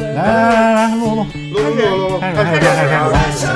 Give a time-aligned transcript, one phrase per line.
[0.00, 3.46] 来来来来，录录，录录录，开始开始开始开始。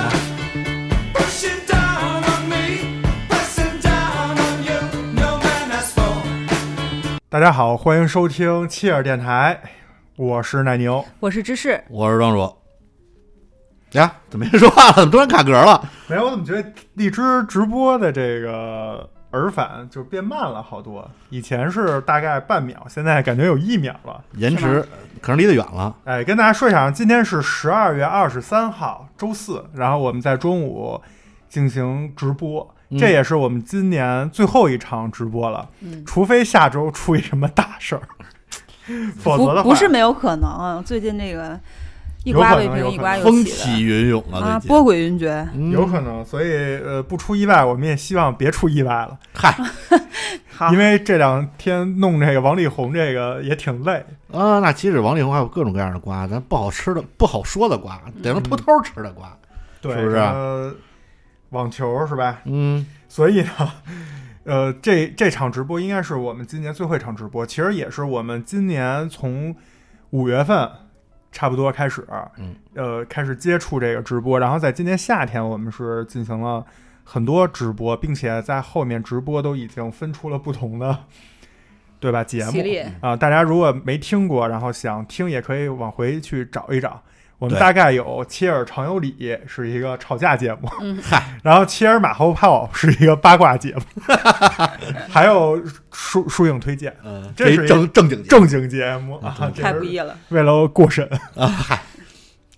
[7.31, 9.59] 大家好，欢迎收听切尔电台，
[10.17, 11.03] 我是奶牛。
[11.19, 12.55] 我是芝士，我是庄主。
[13.93, 14.93] 呀，怎么没说话了？
[14.97, 15.89] 怎么突然卡壳了？
[16.09, 21.11] 没有，我怎么觉得荔枝直播的这个耳返就变慢了好多？
[21.29, 24.23] 以前是大概半秒，现在感觉有一秒了。
[24.37, 24.81] 延迟
[25.21, 25.95] 可能离得远了。
[26.05, 31.01] 哎，跟大家说一下，今天是十二月二十三号，周四，然后我们在中午
[31.49, 38.03] 进行直播，嗯这也是我们今年最后一场直播了，嗯除非下周出一什么大事儿，
[39.19, 40.83] 否则的话不不是没有可能。
[40.85, 41.59] 最近这个
[42.25, 44.69] 一刮未平，一刮又风起起云涌了，最近。
[44.69, 45.47] 波诡云谲。
[45.55, 45.71] 嗯。
[45.71, 49.55] 有可能，所以呃不出意外，我们也希望别出意外了， 嗨。
[50.57, 50.73] 好。
[50.73, 59.37] 因，为这两天弄这个王力宏这个也挺累，啊，那其实王力宏还有各种各样的瓜，咱不好吃的、不好说的瓜，得能偷偷吃的瓜。
[59.83, 60.77] 对，是不是？
[61.51, 62.41] 网球是吧？
[62.47, 63.73] 嗯，所以呢，
[64.45, 69.55] 呃，这这场直播应该是我们今年最后一场直播，其实也是我们今年从
[70.11, 70.69] 五月份
[71.35, 72.07] 差不多开始，
[72.39, 76.65] 嗯，呃，开始接触这个直播，然后在今年夏天我们是进行了
[77.03, 80.97] 很多直播，并且在后面直播都已经分出了不同的，
[81.99, 82.23] 对吧？
[82.23, 82.53] 节目
[83.01, 87.03] 啊、大家如果没听过，然后想听，也可以往回去找一找。
[87.45, 90.99] 我们大概有切尔常有理是一个吵架节目，嗯。
[91.05, 93.83] 嗨，然后切尔马后炮是一个八卦节目，
[95.11, 99.17] 还有书书影推荐，嗯，这是正正经正经节目。
[99.17, 100.17] 啊，嗯这是太不易了。
[100.31, 101.07] 为了过审。
[101.37, 101.83] 啊，嗨，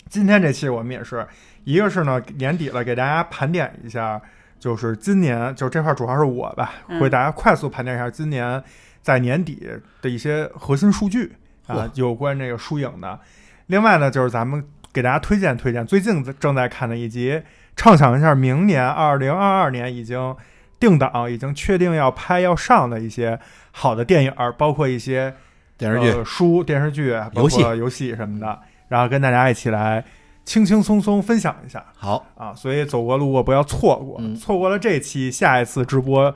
[0.08, 1.26] 今天这期我们也是，
[1.64, 4.20] 一个是呢年底了，给大家盘点一下，
[4.60, 8.62] 就是今年就这块主要是我吧，为大家快速盘点一下今年
[9.02, 9.68] 在年底
[10.00, 11.32] 的一些核心数据
[11.66, 13.18] 啊，有关这个输影的。
[13.66, 14.64] 另外呢，就是咱们
[14.96, 17.42] 给大家推荐推荐最近正在看的，以及
[17.76, 20.34] 畅想一下明年二零二二年已经
[20.80, 23.38] 定档、已经确定要拍要上的一些
[23.72, 25.34] 好的电影儿，包括一些
[25.76, 28.58] 电视剧呃、书、电视剧、包游戏括游戏什么的，
[28.88, 30.02] 然后跟大家一起来
[30.46, 32.54] 轻轻松松分享一下好，啊。
[32.54, 36.34] 所以走过路过不要错过，嗯错过了这期，下一次直播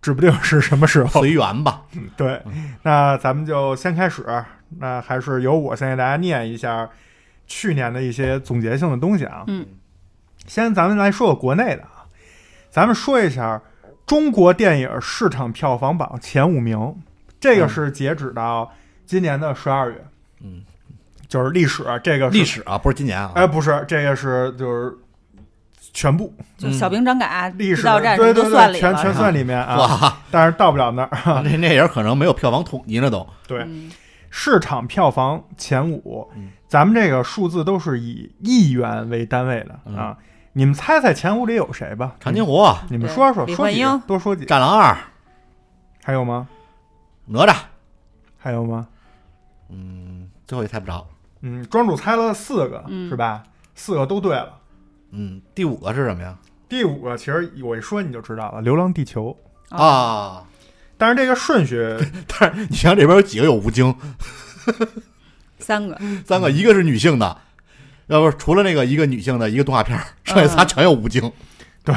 [0.00, 1.20] 指不定是什么时候。
[1.20, 1.82] 随缘吧。
[2.16, 2.40] 对，
[2.84, 4.24] 那咱们就先开始，
[4.78, 6.88] 那还是由我先给大家念一下
[7.50, 9.42] 去年的一些总结性的东西啊。
[9.48, 9.66] 嗯，
[10.46, 12.06] 先咱们来说个国内的啊，
[12.70, 13.60] 咱们说一下
[14.06, 16.94] 中国电影市场票房榜前五名，
[17.40, 18.72] 这个嗯是截止到
[19.04, 20.06] 今年的十二月，
[20.40, 20.62] 嗯，
[21.26, 23.32] 就是历史，这个是历，史啊，不是今年啊。
[23.34, 24.96] 哎，不是，这个是就是
[25.92, 28.78] 全部就小兵张嘎、历史对对对。
[28.78, 31.42] 全全算里面啊， 但是到不了那儿。
[31.42, 33.28] 那那人可能没有票房统计了，都。
[33.48, 33.90] 对，嗯
[34.30, 40.16] 市场票房前五，嗯咱们这个数字都是以亿元为单位的、嗯啊。
[40.52, 42.16] 你们猜猜前五里有谁吧？
[42.18, 44.46] 长津湖、你们说说，说几多说几个。
[44.46, 44.96] 战狼二、
[46.02, 46.48] 还有吗？
[47.26, 47.54] 哪吒，
[48.38, 48.88] 还有吗？
[49.68, 51.06] 嗯，最后也猜不着。
[51.40, 53.42] 嗯，庄主猜了四个，嗯是吧？
[53.74, 54.58] 四个都对了。
[55.10, 56.36] 嗯，第五个是什么呀？
[56.68, 59.36] 第五个其实我一说你就知道了，《流浪地球》。
[59.76, 60.44] 哦啊，
[61.00, 61.96] 但是这个顺序，
[62.28, 63.94] 但是你想这边有几个有吴京？
[65.58, 67.38] 三个，三个，一个是女性的，
[68.08, 71.32] 要不是除了那个一个女性的一个动画片儿，剩下仨全有吴京。
[71.82, 71.94] 对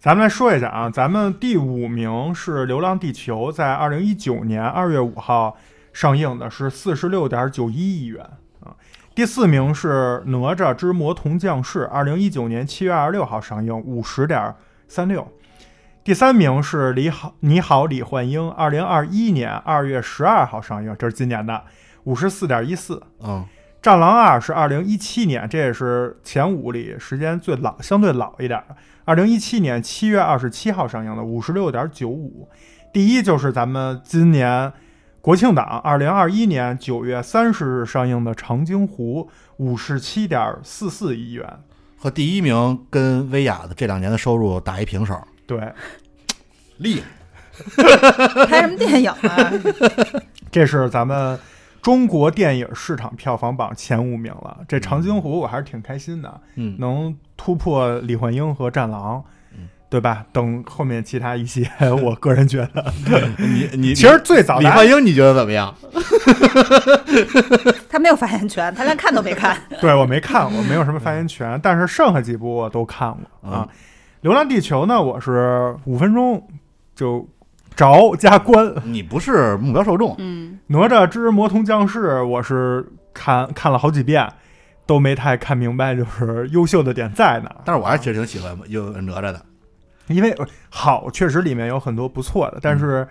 [0.00, 5.56] 咱们来说一下啊，咱们第五名是《流浪地球》，在二零一九年二月五号
[5.92, 8.24] 上映的，是四十六点九一亿元
[8.58, 8.74] 啊。
[9.14, 14.52] 第四名是《哪吒之魔童降世》，二零一九年七月二十六号上映，五十点
[14.88, 15.32] 三六。
[16.04, 21.62] 第三名是《李好，你好，李焕英》，二零二一年二月十二号上映，这是今年的，
[22.02, 23.00] 五十四点一四。
[23.20, 23.46] 嗯，
[23.80, 28.74] 《战狼二》是二零一七年，这也是前五里时间最老、相对老一点的。
[29.04, 32.48] 二零一七年七月二十七号上映的，五十六点九五。
[32.92, 34.72] 第一就是咱们今年
[35.20, 41.48] 国庆档，二零二一年九月三十日上映的《长津湖》，五十七点四四亿元。
[41.96, 45.16] 和第一名跟薇娅的这两年的收入打一平手，
[45.58, 45.72] 对，
[46.78, 47.06] 厉害。
[48.46, 49.52] 拍什么电影啊？
[50.50, 51.38] 这是咱们
[51.82, 54.58] 中国电影市场票房榜前五名了。
[54.66, 59.22] 这《长津湖》我还是挺开心的，嗯，能突破李焕英和战狼
[59.52, 59.68] 嗯。
[59.90, 60.24] 对吧？
[60.32, 61.70] 等后面其他一些，
[62.02, 62.92] 我个人觉得，
[63.36, 65.74] 你你其实最早李焕英你觉得怎么样？
[67.90, 69.54] 他没有发言权，他连看都没看。
[69.82, 73.68] 对我没看我，没有什么发言权，但是剩下几部我都看过啊。
[74.22, 76.40] 流浪地球》呢，我是五分钟
[76.94, 77.28] 就
[77.74, 78.72] 着加关。
[78.86, 84.32] 你不是目标受众，嗯，哪吒之魔童降世，我是看看了好几遍，
[84.86, 87.56] 都没太看明白，就是优秀的点在哪儿。
[87.64, 89.44] 但是我还其实挺喜欢有哪吒的。
[90.06, 90.32] 因为
[90.70, 93.04] 好，确实里面有很多不错的，但是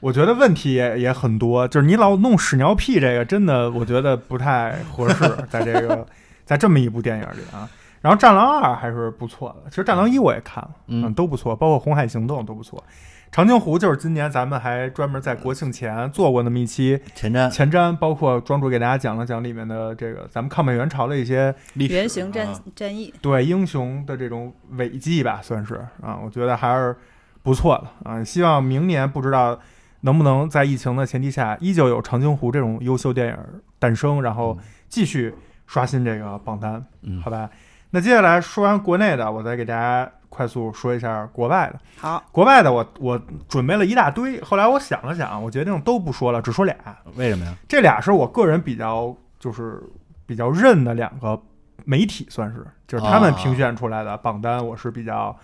[0.00, 1.68] 我觉得问题也也很多。
[1.68, 6.06] 就是你老弄屎尿屁这个，真的我觉得不太合适， 在这个
[6.46, 7.68] 在这么一部电影里啊。
[8.04, 12.84] 然后《战狼二》还是不错的，其实《战狼一》我也看了，嗯都不错，包括《红海行动》都不错。
[13.32, 26.94] 长津湖就是今年咱们还专门在国庆前做过那么一期前瞻前瞻，包括庄主给大家讲了讲里面的这个咱们抗美援朝的一些历史原型战啊战役，对英雄的这种伟绩吧，算是啊，我觉得还是
[27.42, 28.22] 不错的啊。
[28.22, 29.58] 希望明年不知道
[30.02, 33.36] 能不能在疫情的前提下，依旧有《长津湖》这种优秀电影
[33.78, 34.58] 诞生，然后
[34.90, 35.34] 继续
[35.66, 37.48] 刷新这个榜单，嗯好吧？
[37.94, 41.78] 那接下来说完国内的，我再给大家快速说一下国外的。
[41.96, 43.16] 好，国外的我我
[43.48, 46.74] 准备了一大堆，后来我想了想，我决定都不说了，只说俩。
[47.14, 47.54] 为什么呀？
[47.68, 49.80] 这俩是我个人比较就是
[50.26, 51.40] 比较认的两个
[51.84, 55.38] 媒体，算是就是他们啊评选出来的榜单，我是比较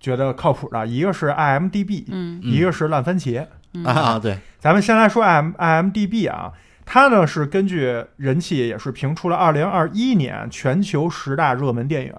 [0.00, 0.84] 觉得靠谱的。
[0.84, 3.46] 一个是 IMDB，、嗯嗯一个是烂番茄。
[3.74, 6.52] 嗯啊，对，咱们先来说 IM IMDB 啊，
[6.84, 12.14] 它呢是根据人气也是评出了二零二一年全球十大热门电影。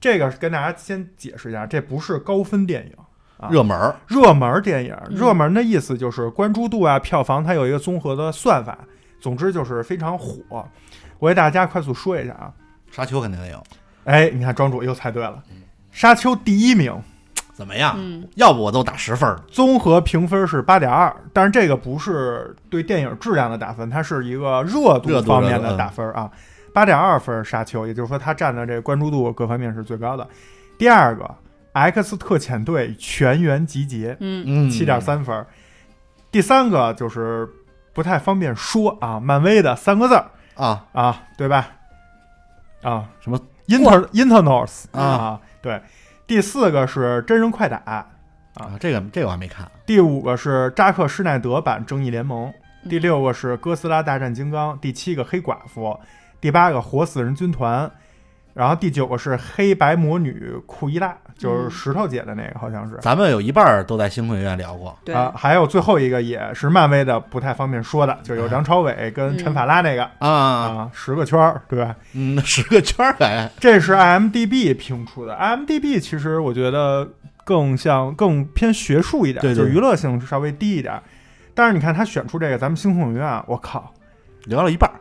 [0.00, 2.92] 这个跟大家先解释一下，这不是高分电影。
[3.38, 8.78] 啊热门儿热门电影，嗯热门的意思就是关注度啊、票房，它有一个综合的算法。
[9.20, 10.66] 总之就是非常火。
[11.18, 12.52] 我给大家快速说一下啊，
[12.90, 13.62] 沙丘肯定得有，
[14.04, 15.42] 哎，你看庄主又猜对了，
[15.90, 16.94] 《沙丘》第一名，
[17.56, 17.94] 怎么样？
[17.96, 19.40] 嗯要不我都打十分儿。
[19.50, 26.30] 综合评分是八点二，但是这个不是对电影质量的打分，它是一个热度方面的打分啊，
[26.74, 30.28] 八点二分《沙丘》，也就是说它占的这个关注度各方面是最高的。
[30.76, 31.24] 第二个，
[31.72, 35.46] 《X 特遣队全员集结》，嗯嗯，七点三分。
[36.30, 37.48] 第三个就是
[37.94, 40.26] 不太方便说啊，漫威的三个字儿
[40.56, 41.68] 啊，啊，对吧？
[42.82, 45.80] 啊，什么 Inter Internals 啊啊，对。
[46.26, 47.76] 第四个是真人快打，
[48.54, 49.70] 啊，这个这个我还没看。
[49.86, 52.48] 第五个是扎克施耐德版正义联盟，
[52.82, 55.98] 嗯第六个是哥斯拉大战金刚，第七个黑寡妇，
[56.40, 57.90] 第八个活死人军团，
[58.56, 61.70] 然后第九个是黑白魔女库伊拉，就是嗯。
[61.70, 62.96] 石头姐的那个，好像是。
[63.02, 71.94] 咱们有一半儿都在星空影院聊过，对，啊，还有最后一个也是漫威的，不太方便说的，就有梁朝伟跟陈法拉那个、啊，啊，十个圈儿，对吧？
[72.14, 77.06] 嗯，十个圈儿还这是 IMDB 评出的，IMDB 其实我觉得
[77.44, 79.56] 更像更偏学术一点，对对。
[79.56, 80.98] 就是娱乐性稍微低一点。
[81.54, 83.92] 但是你看他选出这个，咱们星空影院，我靠，
[84.44, 84.96] 聊了一半儿，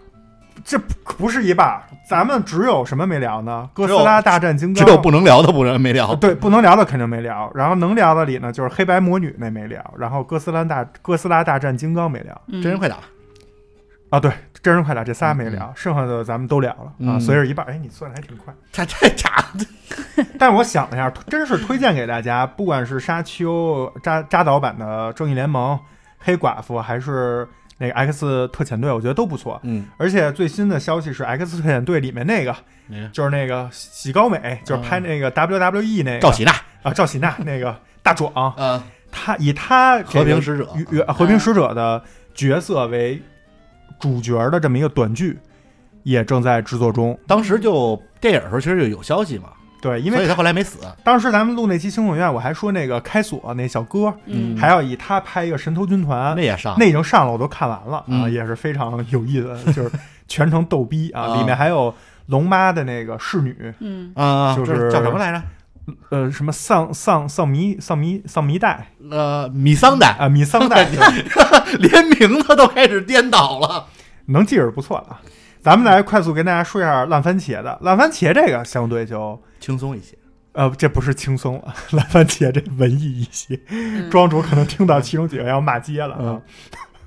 [0.63, 3.69] 这不不是一半儿，咱们只有什么没聊呢？
[3.73, 6.15] 哥斯拉大战金刚，只有不能聊的不能没聊呃。
[6.15, 12.41] 对，不能聊的肯定没聊，然后能聊的里呢，就是黑白魔女那没聊，然后哥斯拉大哥斯拉大战金刚没聊。
[12.47, 12.97] 嗯真人快打，
[14.09, 14.31] 啊，对，
[14.61, 17.65] 真人快打这仨没聊，剩下的咱们都聊了、啊，所以是一半。
[17.65, 18.53] 哎，你算的还挺快。
[18.71, 20.25] 太太差了。
[20.39, 25.77] 但是我想了一下，真是推荐给大家，不管是沙丘扎扎导版的正义联盟、
[26.17, 27.47] 黑寡妇，还是
[27.77, 29.59] 那个 X 特遣队，我觉得都不错。
[29.63, 32.55] 嗯，而且最新的消息是，X 特遣队里面那个
[32.87, 36.19] 那个就是那个喜高美，就是拍那个 WWE 那个。
[36.19, 36.51] 赵喜娜，
[36.83, 40.69] 啊赵喜娜 那个大壮，嗯，他以他和平使者。
[40.75, 42.01] 与与和平使者的
[42.33, 43.21] 角色为
[43.99, 45.37] 主角的这么一个短剧，
[46.03, 47.17] 也正在制作中。
[47.27, 49.49] 当时就电影的时候其实就有消息嘛，
[49.85, 50.79] 对，因所以为他后来没死。
[51.03, 59.91] 当时咱们录那期星空影院，我还说那个开锁那小哥，嗯还要以他拍一个神偷军团那，也上，那已经上了，我都看完了啊，嗯也是非常有意思，就是
[60.27, 61.21] 全程逗逼啊。
[61.29, 61.93] 啊里面还有
[62.25, 65.41] 龙妈的那个侍女，嗯啊，就是这叫什么来着？
[66.09, 70.89] 呃，什么丧丧丧迷丧迷丧迷代呃，米桑代，啊，米桑代，
[71.77, 73.85] 连名字都开始颠倒了。
[74.25, 75.21] 能记着不错了啊。
[75.61, 80.17] 咱们来快速跟大家说一下烂番茄的，烂番茄这个相对就轻松一些，
[80.53, 84.09] 呃，这不是轻松了， 烂番茄这文艺一些，嗯。
[84.09, 86.41] 庄主可能听到其中几个要骂街了啊。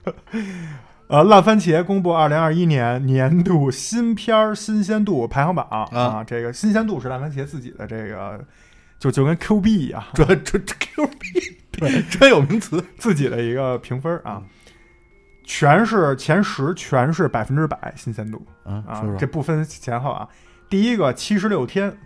[1.09, 5.67] 呃，烂番茄公布二零二一年年度新片儿新鲜度排行榜。
[5.93, 8.45] 啊，这个新鲜度是烂番茄自己的这个，
[8.99, 12.85] 就就跟 Q 币一样， 这这这 Q 币对，专有名词。
[12.99, 14.43] 自己的一个评分啊，
[15.45, 18.45] 全是前十，全是百分之百新鲜度。
[18.65, 20.29] 啊啊说，说这不分前后啊。
[20.69, 21.97] 第一个七十六天，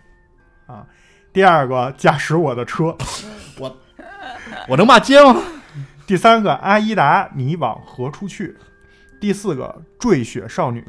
[0.72, 0.86] 啊。
[1.32, 2.96] 第二个驾驶我的车，
[3.58, 3.76] 我
[4.68, 5.40] 我能骂街吗？
[6.06, 8.56] 第三个阿依达你往何处去？
[9.20, 10.84] 第四个坠雪少女，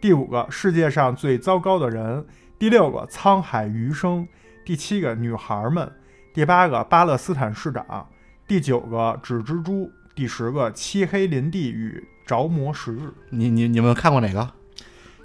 [0.00, 2.26] 第五个世界上最糟糕的人，
[2.58, 4.26] 第六个沧海余生，
[4.64, 5.90] 第七个女孩们，
[6.34, 8.08] 第八个巴勒斯坦市长，
[8.46, 13.14] 第九个纸蜘蛛，第十个漆黑林地与着魔时日。
[13.30, 14.50] 你你你们看过哪个？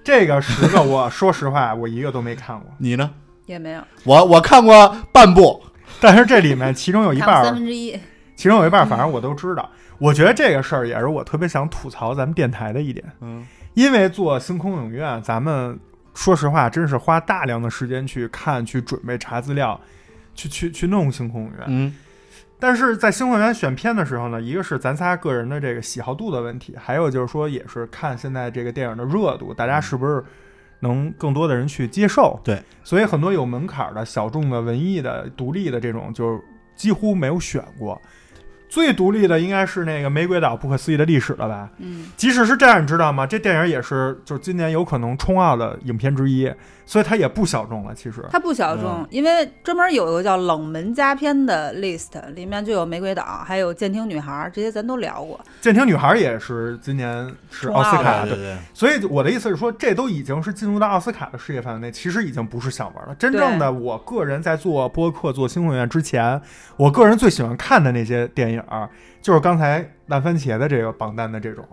[0.03, 3.11] 这个十个我说实话我一个都没看过，你呢？
[3.45, 5.61] 也没有，我我看过半部，
[5.99, 7.99] 但是这里面其中有一半儿三分之一。
[8.35, 9.69] 其中有一半儿，反正我都知道。
[9.99, 15.79] 我觉得这个事儿也是我特别想吐槽咱们电台的一点，嗯，因为做星空影院，咱们
[16.13, 19.79] 说实话，真是花大量的时间去看、去准备、查资料，
[20.33, 21.63] 去去去弄星空影院。
[21.67, 21.95] 嗯，
[22.59, 30.23] 但是在星空影院选片的时候呢，一个是咱仨个人的这个喜好度的问题，还有就是说，也是看现在这个电影的热度，大家是不是
[30.83, 32.39] 能更多的人去接受？
[32.43, 36.39] 对，所以很多有门槛的小众的文艺的、独立的这种，就
[36.75, 37.99] 几乎没有选过。
[38.73, 41.69] 最独立的应该是那个《玫瑰岛不可思议的历史》了吧？
[41.77, 43.23] 嗯，即使是这样，你知道吗？
[43.27, 46.51] 这电影也是就是今年有可能冲奥的影片之一，
[46.83, 47.93] 所以它也不小众了。
[47.93, 55.37] 其实，它不小众，因为专门有一个叫冷门佳片的 list，里面就有《玫瑰岛》，还有《监听女孩》，这些咱都聊过。
[55.61, 63.13] 《剑听女孩》也是今年是奥斯卡的，对对，所以我的意思是说，这都已经是进入到奥斯卡的世界范围内，其实已经不是想玩了。
[63.19, 66.41] 真正的，我个人在做播客、做星空影院之前，
[66.75, 68.62] 我个人最喜欢看的那些电影，
[69.21, 71.65] 就是刚才烂番茄的这个榜单的这种，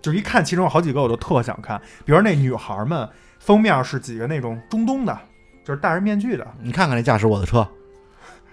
[0.00, 5.18] 就一看其中有好几个我都特想看，比如那女孩们封面是几个那种中东的，
[5.64, 6.46] 就是戴着面具的。
[6.62, 7.66] 你看看那驾驶我的车，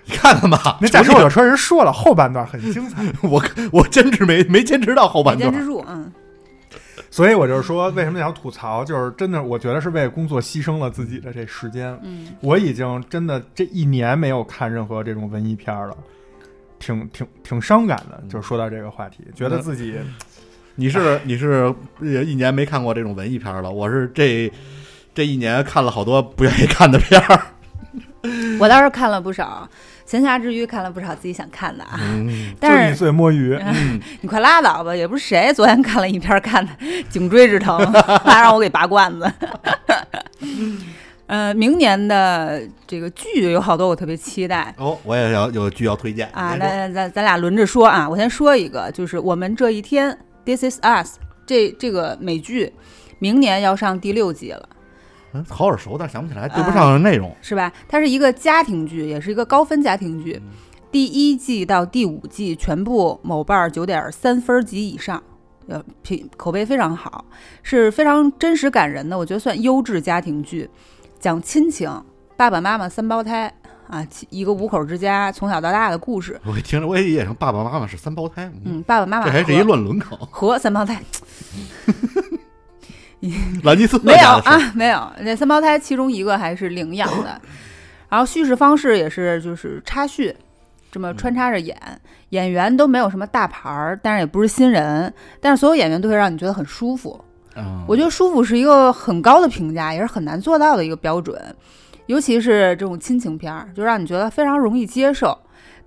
[0.05, 3.03] 你看看吧， 那驾驶我的车人说了，后半段很精彩。
[3.21, 6.11] 我我坚持没没坚持到后半段没坚持，住，嗯，
[7.09, 8.83] 所以我就是说，为什么想吐槽？
[8.83, 11.97] 就是真的，我觉得是为工作牺牲了自己的这时间。
[12.03, 15.95] 嗯，我已经真的这一年没有看任何这种文艺片了，
[16.83, 18.21] 挺挺挺伤感的。
[18.29, 19.95] 就是说到这个话题，觉得自己
[20.75, 24.51] 你是你是也一年没看过这种文艺片了，我是这
[25.13, 27.41] 这一年看了好多不愿意看的片儿。
[28.59, 29.69] 我倒是看了不少，
[30.05, 31.99] 闲暇之余看了不少自己想看的啊。
[32.59, 33.57] 但是你最摸鱼，
[34.21, 36.71] 你快拉倒吧，也不是谁昨天看了一篇看的
[37.07, 37.77] 《颈椎之疼》，
[38.19, 39.31] 还让我给拔罐子。
[41.33, 48.07] 呃，明年的这个剧有好多我特别期待哦，我也要有剧要推荐啊，您说那咱咱俩轮着说啊。
[48.07, 50.11] 我先说一个，就是我们这一天
[50.45, 52.71] 《This Is Us》这这个美剧，
[53.17, 54.69] 明年要上第六季了。
[55.31, 57.35] 嗯好耳熟，但想不起来，对不上内容。
[57.41, 57.73] 是吧？
[57.87, 60.39] 它是一个家庭剧，也是一个高分家庭剧。
[60.91, 65.23] 第一季到第五季全部某瓣九点三分及以上，
[65.67, 67.25] 呃，评口碑非常好，
[67.63, 70.69] 是非常真实感人的，我觉得算优质家庭剧，
[71.23, 71.89] 讲亲情，
[72.35, 73.49] 爸爸妈妈三胞胎
[73.87, 76.37] 啊，一个五口之家从小到大的故事。
[76.43, 80.19] 我一听着，我也理解成爸爸妈妈是三胞胎，嗯，嗯，爸爸妈妈这还是一乱伦梗。
[80.29, 81.01] 和三胞胎
[83.63, 85.09] 兰尼斯特没有啊，没有。
[85.21, 87.39] 那三胞胎其中一个还是领养的，
[88.09, 90.35] 然后叙事方式也是就是插叙，
[90.91, 91.77] 这么穿插着演，
[92.31, 97.23] 演员都没有什么大牌儿，但是也不是新人，但是所有演员都会让你觉得很舒服。
[97.55, 101.55] 嗯我觉得舒服是一个很高的评价，也是很难做到的一个标准，
[102.07, 105.37] 尤其是这种亲情片儿，就让你觉得非常容易接受，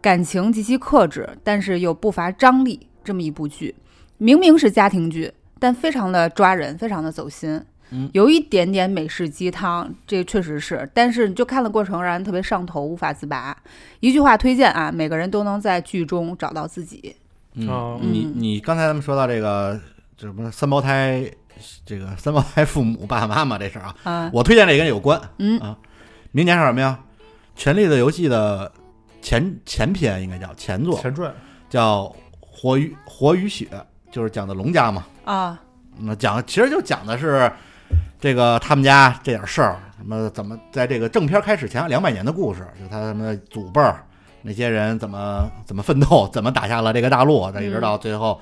[0.00, 3.74] 感情极其克制，但是又不乏张力，这么一部剧，
[4.18, 7.60] 明明是家庭剧，但非常的抓人，非常的走心。
[7.90, 13.56] 嗯有一点点美式鸡汤，这确实是，但是你就看的过程让人特别上头，无法自拔。
[14.00, 17.14] 一句话推荐啊，每个人都能在剧中找到自己。
[17.54, 19.80] 嗯哦，你你刚才咱们说到这个
[20.16, 21.30] 这什么三胞胎，
[21.84, 25.20] 这个三胞胎父母爸爸妈妈这事儿啊，啊，我推荐这跟有关。
[25.38, 25.76] 嗯啊，
[26.32, 26.98] 明年是什么呀？
[27.60, 28.70] 《权力的游戏》的
[29.22, 31.32] 前前篇应该叫前作，前传
[31.70, 32.04] 叫
[32.40, 33.66] 《火与火与血》，
[34.12, 35.06] 就是讲的龙家嘛。
[35.24, 35.58] 啊，
[35.98, 37.50] 那讲其实就讲的是
[38.20, 44.04] 这个他们家这点事儿，什么怎么在这个正片开始前两百年的故事，就他们的祖辈儿
[44.42, 48.40] 那些人怎么怎么奋斗，怎么打下了这个大陆，再一直到最后，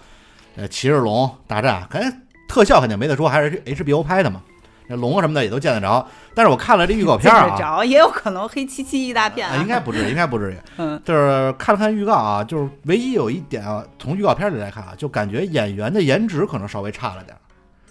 [0.56, 2.12] 呃，骑着龙大战，肯定
[2.48, 4.42] 特效肯定没得说，还是 HBO 拍的嘛，
[4.88, 6.06] 那龙啊什么的也都见得着。
[6.34, 10.56] 但是我看了这预告片啊，见得着也有可能黑漆漆一大片啊，应该不至于，应该不至于。
[10.78, 17.40] 嗯就是看了看预告啊，就是唯一有一点啊，从预告片里来看啊，就感觉演员的颜值可能稍微差了点儿。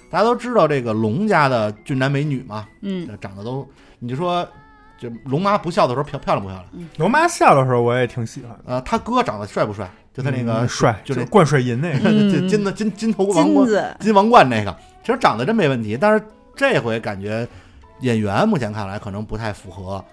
[0.09, 3.67] 大家都知道这个龙家的俊男美女嘛，嗯长得都，
[3.97, 4.47] 你就说，
[5.03, 6.89] 就龙妈不笑的时候漂漂亮不漂亮？
[6.97, 9.89] 龙妈笑的时候我也挺喜欢的，呃，他哥长得帅不帅？
[10.13, 12.09] 就他那个嗯帅，就那就是灌水银那个，
[12.47, 16.23] 金的金金头王冠金王冠那个，其实长得真没问题，但是
[16.55, 17.45] 这回感觉
[17.99, 20.03] 演员目前看来可能不太符合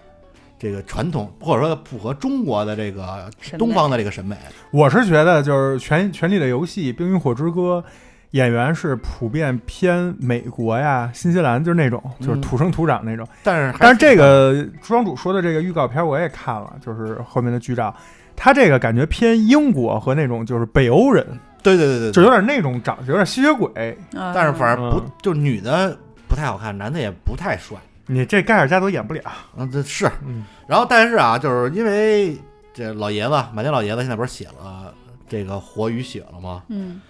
[0.59, 4.37] 这个传统，或者说符合中国的这个东方的这个审美。
[4.73, 7.85] 我是觉得就是《权权力的游戏》《冰与火之歌》。
[8.33, 13.27] 演员是普遍偏美国呀、新西兰，就是那种，就是嗯土生土长那种。
[13.43, 17.95] 但是还但是这个庄主说的这个预告片我也看了，就是后面的剧照，
[18.37, 21.27] 他这个感觉偏英国和那种就是北欧人，
[21.63, 23.97] 对对对对对，就有点那种长得有点吸血鬼。
[24.13, 27.77] 嗯但是反而不嗯就女的不太好看，男的也不太帅。
[28.07, 29.23] 你这盖尔加朵演不了，
[29.57, 30.09] 嗯，这是。
[30.27, 32.37] 嗯，然后但是啊，就是因为
[32.73, 34.93] 这老爷子马丁老爷子现在不是写了
[35.29, 36.63] 这个《活与血》了吗？
[36.69, 37.01] 嗯，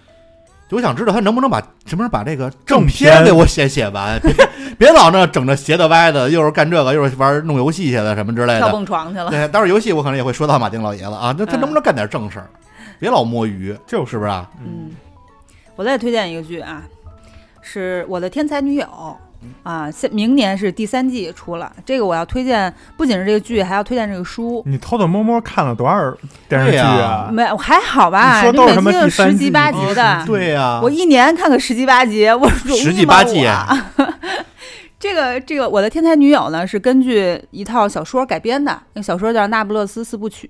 [0.75, 4.33] 我想知道他能不能把什么时候把这个正片片给我写写完，别
[4.77, 8.73] 别老那整着斜的歪的，又是干这个，又是玩弄游戏去了什么之类的跳的。
[8.73, 9.29] 蹦床去了。
[9.29, 12.49] 对，待会儿游戏我可能也会说到马丁老爷子啊，那他能不能干点正事儿？
[12.99, 14.49] 别老摸鱼，就是不是啊？
[14.63, 14.91] 嗯，
[15.75, 16.83] 我再推荐一个剧啊，
[17.61, 18.87] 是我的天才女友
[19.63, 21.71] 啊，现明年是第三季出了。
[21.85, 24.63] 这个我要推荐，不仅是这个剧，还要推荐这个书。
[24.65, 26.15] 你偷偷摸摸看了多少
[26.47, 27.29] 电视剧对啊？
[27.31, 28.41] 没，还好吧？
[28.41, 34.13] 你说都是什么十集八集的，对呀、我一年看个十集八集， 我容易十集吗八季我
[34.99, 40.49] 这个这个，我的天才女友呢是根据一套小说改编的，那小说叫《那不勒斯四部曲》，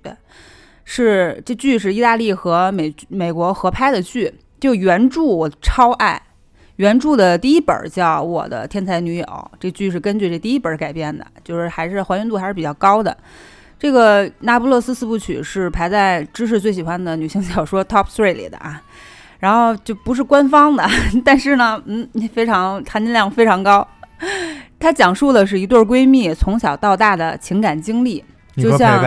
[0.83, 4.33] 是这剧是意大利和美美国合拍的剧。
[4.59, 6.21] 就原著我超爱，
[6.77, 9.25] 原著的第一本叫《我的天才女友》，
[9.59, 13.15] 这剧是根据这第一本改编的，就是还是还原度还是比较高的。
[13.79, 18.81] 这个《那不勒斯四部曲》是排在知识最喜欢的女性小说 Top Three 里的啊，
[19.39, 20.87] 然后就不是官方的，
[21.25, 23.87] 但是呢，嗯，非常含金量非常高。
[24.79, 28.23] 它讲述的是一对儿闺蜜从小到大的情感经历，
[28.55, 29.03] 就像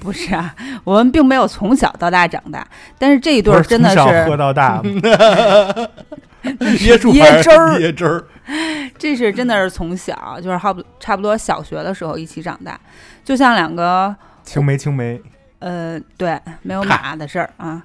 [0.00, 2.66] 不是啊，我们并没有从小到大长大，
[2.98, 4.82] 但是这一对真的从小喝是，到大吗？
[6.44, 8.24] 椰树椰汁儿椰汁儿，
[8.98, 12.78] 这是真的是从小就是差不差不多小学的时候一起长大，
[13.24, 15.20] 就像两个青梅青梅，
[15.60, 17.82] 呃，对，没有马的事儿啊。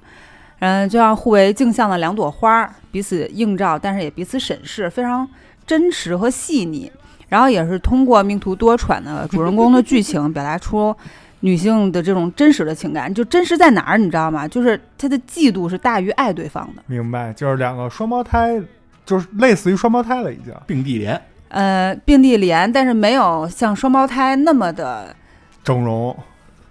[0.58, 5.26] 嗯，就像互为镜像的两朵花儿，彼此映照，但是也彼此审视，非常
[5.66, 6.92] 真实和细腻。
[7.30, 10.94] 然后也是通过命途多舛的主人公的剧情，表达出
[11.40, 13.12] 女性的这种真实的情感。
[13.12, 14.46] 就真实在哪儿，你知道吗？
[14.46, 16.82] 就是她的嫉妒是大于爱对方的。
[16.86, 17.32] 明白？
[17.32, 18.60] 就是两个双胞胎，
[19.04, 20.54] 就是类似于双胞胎了，已经。
[20.66, 25.14] 并蒂莲，呃，并蒂莲，但是没有像双胞胎那么的，
[25.64, 26.16] 整容，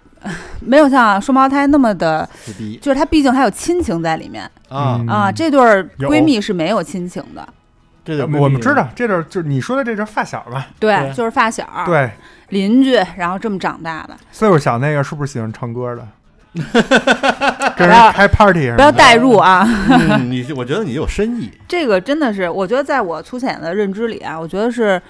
[0.60, 2.28] 没有像双胞胎那么的，
[2.80, 5.32] 就是她毕竟还有亲情在里面啊嗯，啊。
[5.32, 7.46] 这对儿闺蜜是没有亲情的。
[8.02, 12.10] 这就我们知道，这对就是你说的这对发小吧，对，对就是发小，对，
[12.50, 16.06] 邻居，然后这么长大的，岁数小那个是不是喜欢唱歌的？
[17.76, 19.64] 跟不要人开 party 不要代入啊。
[19.88, 25.00] 嗯，你我觉得你有深意， 这个真的是，我觉得在我粗浅的认知里啊，我觉得是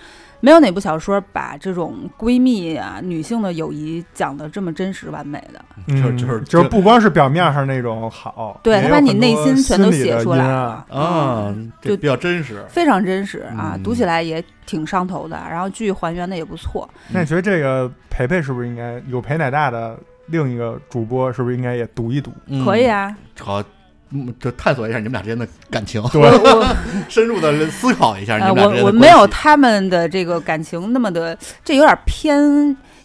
[0.40, 5.64] 没有哪部小说把这种闺蜜啊、女性的友谊讲的这么真实完美的。
[5.86, 12.64] 嗯就是就是就是不光是表面上那种好，对他把你内心全都写出来了啊，就比较真实。
[12.68, 15.36] 非常真实啊，嗯读起来也挺上头的。
[15.50, 22.32] 然后剧还原的也不错，那你觉得这个培培是不是应该有陪奶大的另一个主播，是不是应该也读一读？
[22.46, 23.16] 嗯可以，啊。
[23.40, 23.62] 好，
[24.12, 26.20] 嗯，就探索一下你们俩之间的感情，对。
[27.08, 32.36] 深入的思考一下你呃，们俩之间的我我没有他们的这个感情那么的，这有点偏，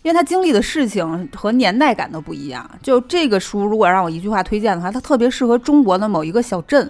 [0.02, 2.68] 因为他经历的事情和年代感都不一样。
[2.82, 6.90] 就这个书，如果让我一句话推荐的话，它特别适合中国的某一个小镇，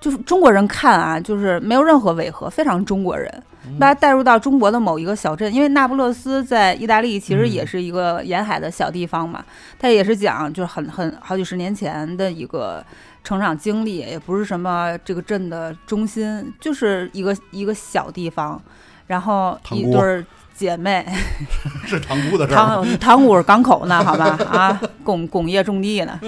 [0.00, 3.78] 就是中国人看啊，就是没有任何违和，非常中国人，嗯。
[3.78, 7.50] 把它带入到中国的某一个小镇，因为那不勒斯在意大利其实嗯。
[7.50, 9.42] 也是一个沿海的小地方嘛，
[9.78, 12.84] 它也是讲就是很很好几十年前的一个
[13.22, 18.60] 成长经历，也不是什么这个镇的中心，就是一个一个小地方，
[19.06, 21.06] 然后一对儿姐妹，
[21.86, 22.82] 是塘沽的事儿吗。
[22.82, 26.18] 塘塘沽是港口呢，好吧啊， 工工业种地呢，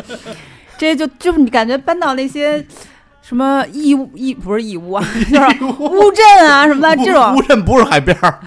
[0.79, 2.65] 这就就是你感觉搬到那些。
[3.25, 8.41] 什么义乌义不是义乌啊， 就是乌镇啊什么的这种乌，镇不是海边儿，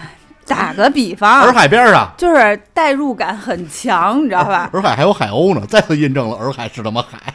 [0.46, 4.70] 打个比方，洱海边儿啊，就是代入感很强，你知道吧？
[4.74, 7.34] 洱海还有海鸥呢，再次印证了洱海是他妈海。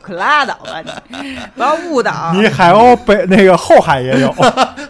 [0.00, 2.32] 可拉倒吧你，不要误导。
[2.32, 4.32] 你海鸥北那个后海也有，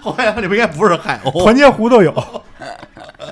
[0.00, 1.32] 后海里边应该不是海鸥。
[1.42, 2.42] 团结湖都有。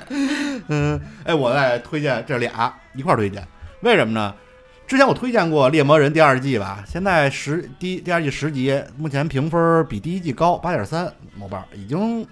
[0.68, 3.46] 嗯，哎，我再推荐这俩一块儿推荐，
[3.82, 4.34] 为什么呢？
[4.86, 12.26] 之前我推荐过《猎魔人》第二季吧，现在十第第二季十集，目前评分比第一季高八点三，某瓣已经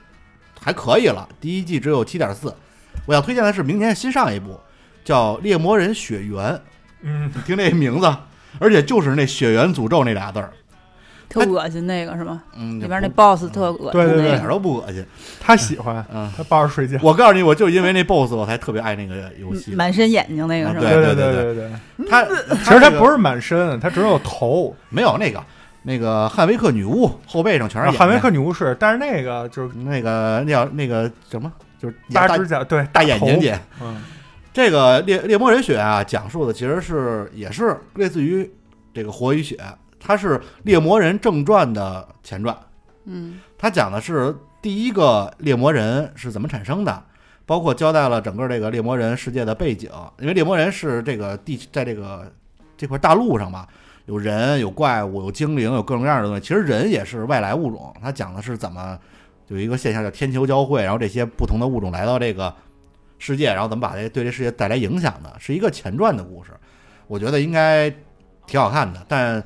[0.61, 1.29] 还可以了。
[1.41, 2.55] 第一季只有七点四。
[3.07, 4.59] 我要推荐的是明年新上一部，
[5.05, 6.53] 叫《猎魔人血缘》，
[7.03, 8.17] 嗯，你听这名字，
[8.59, 10.51] 而且就是那血缘诅咒那俩字儿，
[11.29, 12.43] 特恶心那个是吗？
[12.57, 14.49] 嗯，里边那 boss 特恶心对对对一点。
[14.49, 15.05] 都不恶心。
[15.41, 16.99] 他喜欢，嗯，他抱着睡觉。
[17.03, 19.75] 我告诉你，我就因为那 BOSS 我才特别爱那个游戏。
[19.75, 20.87] 满身眼睛那个是吧？
[20.87, 24.75] 啊对对对对对，他其实他不是满身，他只有头。
[24.91, 25.43] 没有那个
[25.83, 33.41] 那个汉维克女巫后背上全是眼睛啊汉维克女巫是，但是那个就是那个那叫那个什么，就是大大指甲，对，大眼睛头。
[33.41, 33.59] 姐。
[33.83, 33.97] 嗯，
[34.55, 38.49] 这个猎猎魔人血啊，讲述的其实是也是类似于
[38.95, 39.59] 这个火与血，
[39.99, 42.57] 它是猎魔人正传的前传。
[43.07, 47.03] 嗯它讲的是第一个猎魔人是怎么产生的，
[47.45, 49.91] 包括交代了整个这个猎魔人世界的背景。
[50.21, 52.31] 因为猎魔人是这个地在这个
[52.77, 53.67] 这块大陆上吧，
[54.07, 56.41] 有人、有怪物、有精灵、有各种各样的东西。
[56.41, 57.93] 其实人也是外来物种。
[58.01, 58.97] 它讲的是怎么
[59.49, 62.55] 有一个现象叫天球交汇，然后这些不同的物种来到这个
[63.25, 66.51] 世界，然后怎么把这对这世界带来影响的，是一个前传的故事。
[67.07, 67.89] 我觉得应该
[68.47, 69.43] 挺好看的，但。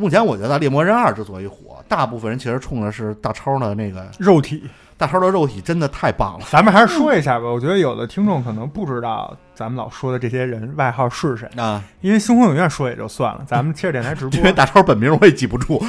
[0.00, 4.62] 目前我觉得《猎魔人二》之所以火，大部分人其实冲的是大超的那个肉体。
[4.96, 6.46] 大超的肉体真的太棒了。
[6.48, 14.38] 咱们还是说一下吧，我觉得有的听众可能不知道咱们老说的这些人外号是谁，啊，因为星空影院说也就算了，咱们切着电台直播。
[14.38, 15.84] 因为大超本名我也记不住，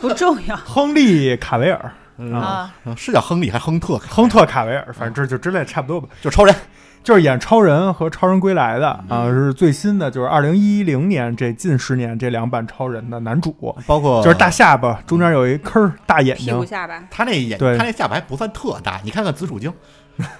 [0.00, 2.72] 不重要亨利·卡维尔，嗯啊。
[2.96, 3.98] 是叫亨利还亨特？
[3.98, 6.08] 亨特·卡维尔，反正这就之类差不多吧。
[6.20, 6.54] 就超人，
[7.02, 19.72] 就是演超人和超人归来的啊，嗯是最新的，就是二零一零年这近十年这两版超人的男主，包括就是大下巴中间有一坑儿，大眼屁股睛，下巴，他那眼，对他那下巴还不算特大，你看看紫薯精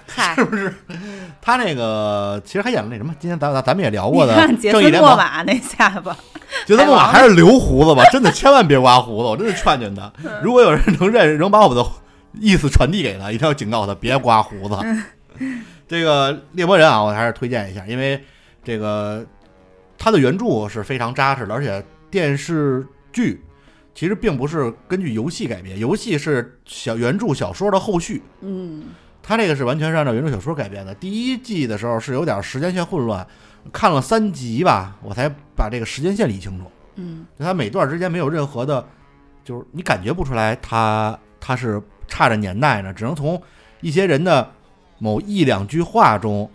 [0.07, 0.73] 嗨是，不是？
[1.41, 6.15] 他那个其实还演了那什么，今天咱咱咱们也聊过的正义联盟，玛那下巴，
[6.65, 10.11] 杰森莫玛还是留胡子吧，真的千万别刮胡子，我真是劝劝他。
[10.43, 11.85] 如果有人能认识，能把我的
[12.33, 14.77] 意思传递给他，一定要警告他别刮胡子。
[15.87, 18.23] 这个猎魔人啊，我还是推荐一下，因为
[18.63, 19.25] 这个
[19.97, 23.43] 他的原著是非常扎实的，而且电视剧
[23.93, 28.21] 其实并不是根据游戏改编，游戏是小原著小说的后续。
[28.41, 28.83] 嗯
[29.23, 30.93] 他这个是完全是按照原著小说改编的。
[30.95, 33.25] 第一季的时候是有点时间线混乱，
[33.71, 36.65] 看了三集吧，我才把这个时间线理清楚。
[36.95, 38.85] 嗯就它每段之间没有任何的，
[39.43, 43.41] 就是你感觉不出来它它是差着年代呢，只能从
[43.79, 44.51] 一些人的
[44.97, 46.49] 某一两句话中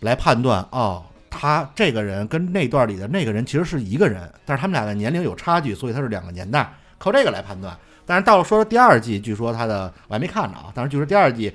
[0.00, 7.76] 来判断哦，他这个人跟那段里的那个人其实是一个人，但是他们俩的年龄有差距，所以他是两个年代，靠这个来判断。
[8.06, 11.52] 但是到了说第二季，据说他的我还没看呢啊，但是据说第二季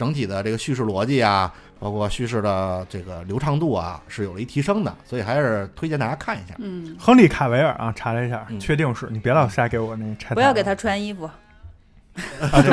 [0.00, 6.54] 整体的这个叙事逻辑啊，包括叙事的这个流畅度啊，是有了一提升的，所以还是推荐大家看一下。
[6.56, 10.34] 嗯，亨利·卡维尔啊，查了一下，嗯确定是你别老瞎给我那拆。
[10.34, 11.24] 不要给他穿衣服，
[12.50, 12.70] 啊，对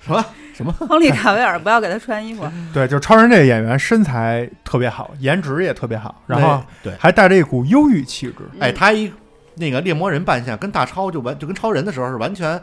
[0.00, 0.72] 什么什么？
[0.72, 8.38] 亨利卡维尔不要给他穿衣服，对，就是超人这个演员身材特别好，颜值也特别好，然后对，还带着一股忧郁气质。
[8.58, 9.12] 哎，嗯他一
[9.54, 12.60] 那个猎魔人扮相跟大超就完就跟超人的时候是完全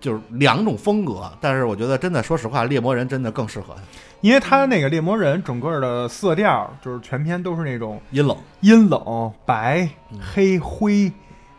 [0.00, 3.74] 就是两种风格，但是我觉得真的说实话，猎魔人真的更适合。
[3.74, 3.80] 他，
[4.20, 11.10] 因为他那个猎魔人整个的色调就是全篇都是那种阴冷，阴冷、白嗯、黑、灰，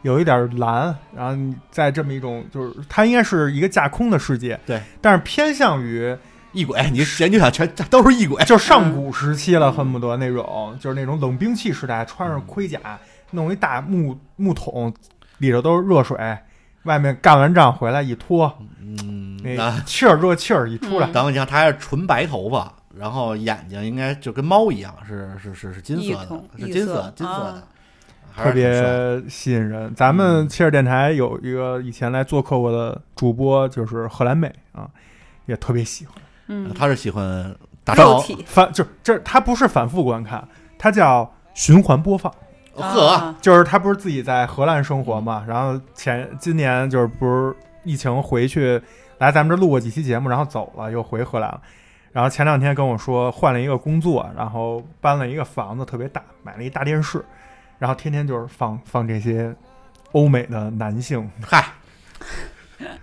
[0.03, 6.15] 有一点蓝，然后在这么一种就是它应该是一个架空的世界，对，但是偏向于
[6.53, 12.79] 异鬼，你研究想全都是异鬼，就上古时期了，恨不得那种就是那种冷兵器时代，穿上盔甲，
[13.31, 14.93] 弄一大木木桶，
[15.39, 16.17] 里头都是热水，
[16.87, 21.11] 外面干完仗回来一脱，嗯，那啊，气儿热气儿一出来，嗯。
[21.13, 27.63] 等会你看他还是纯白头发，然后眼睛应该就跟猫一样，是是是是金色的，是金异色金色的
[28.35, 29.93] 特别吸引人。
[29.93, 34.89] 咱们嗯切尔电台有一个以前来做客过的主播，就是荷兰妹啊，
[35.45, 36.15] 也特别喜欢。
[36.47, 40.47] 嗯，他是喜欢大超，肉体，反就这，它不是反复观看，
[40.77, 42.33] 它叫循环播放。
[42.81, 48.81] 呵，啊就是他不是自己在荷兰生活嘛，然后前今年就是不是疫情回去
[49.17, 51.61] 来咱们这录过几期节目，然后走了又回荷兰了。
[52.11, 57.23] 然后前两天跟我说换了一个工作，然后搬了一个房子特别大，买了一大电视，
[57.77, 59.53] 然后天天就是放放这些
[60.13, 61.63] 欧美的男性嗨，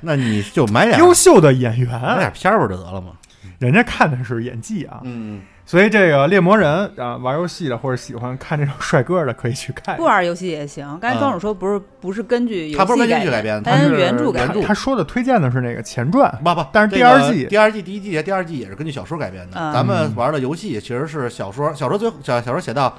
[0.01, 3.13] 那你就买点 优秀的演员买员，点片儿不就得了吗？
[3.59, 5.01] 人家看的是演技啊。
[5.05, 9.99] 嗯，所以这个猎魔人啊，玩游戏的或者喜欢看这种帅哥的可以去看一下。
[9.99, 10.87] 不玩游戏也行。
[11.01, 14.67] 刚才庄主说不是不是根据游他不是根据游戏改编他是他是原著改原著编。
[14.67, 19.59] 他说的推荐的是那个前传，不不，但是第二季第二季第一季第二季也是根据小说改编的。
[19.59, 22.95] 嗯咱们玩的游戏其实是小说，小说最小小说写到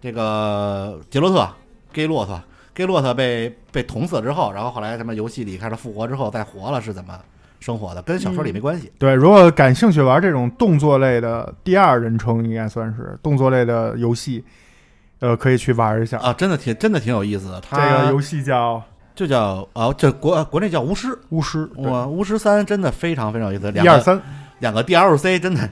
[0.00, 1.48] 这个杰洛特、
[1.92, 2.40] 给洛特、
[2.74, 7.16] 给洛特被被捅死之后，然后后来什么游戏里开始复活之后再活了是怎么
[7.62, 8.90] 生活的，跟小说里没关系。
[8.98, 14.44] 对，如果感兴趣玩这种动作类的第二人称，应该算是动作类的游戏，
[15.20, 16.18] 呃，可以去玩一下。
[16.18, 17.60] 啊，真的挺真的挺有意思的。
[17.60, 18.82] 它这个游戏叫
[19.14, 24.20] 就叫啊，这国国内叫巫师，巫师，对哇，巫师三真的非常非常有意思，两二三，
[24.58, 25.68] 两个 DLC 真的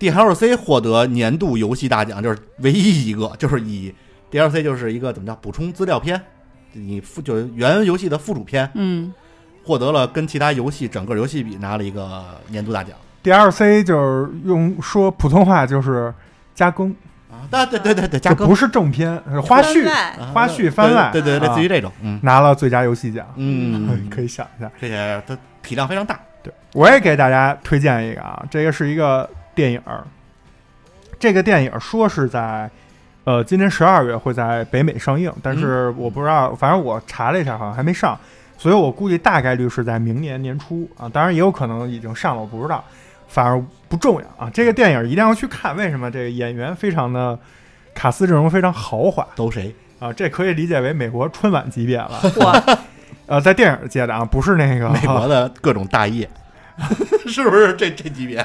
[0.00, 3.94] ，DLC 获得年度游戏大奖，就是唯一一个，就是以
[4.30, 6.20] DLC 就是一个怎么叫补充资料片，
[6.72, 9.12] 你附就是原游戏的附属片，嗯，
[9.68, 16.14] 获得了跟其他游戏整个游戏比拿了一个年度大奖 DLC 就是用说普通话就是
[16.54, 16.88] 加更，
[17.30, 17.44] 啊！
[17.50, 19.86] 对对对对对，加更不是正片，是花絮，
[20.32, 24.70] 花絮番外对对类似于这种，嗯拿了最佳游戏奖，嗯， 可以想一下。
[24.80, 30.02] 这些它体量非常大，对，我也给大家推荐一个啊，这个是一个电影儿，
[31.18, 32.70] 这个电影儿说是在
[33.24, 38.18] 呃今年十二月会在北美上映，但是我不知道，反正我查了一下，好像还没上，
[38.58, 42.84] 所以我估计大概率是在明年年初啊，当然也有可能已经上了，我不知道，
[43.28, 44.50] 反而不重要啊。
[44.52, 46.10] 这个电影一定要去看，为什么？
[46.10, 47.38] 这个演员非常的
[47.94, 49.72] 卡斯阵容非常豪华都谁？
[50.00, 52.20] 啊，这可以理解为美国春晚级别了。
[52.36, 52.78] 我
[53.26, 56.28] 呃，在电影界的啊，不是那个美国的各种大业，
[57.28, 58.44] 是不是这这级别？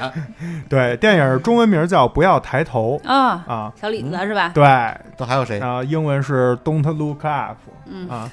[0.68, 4.50] 对，电影中文名叫《不要抬头》啊，啊，小李子是吧？
[4.54, 5.82] 对，啊、都还有谁啊？
[5.82, 8.30] 英文是 Don't Look Up 嗯啊。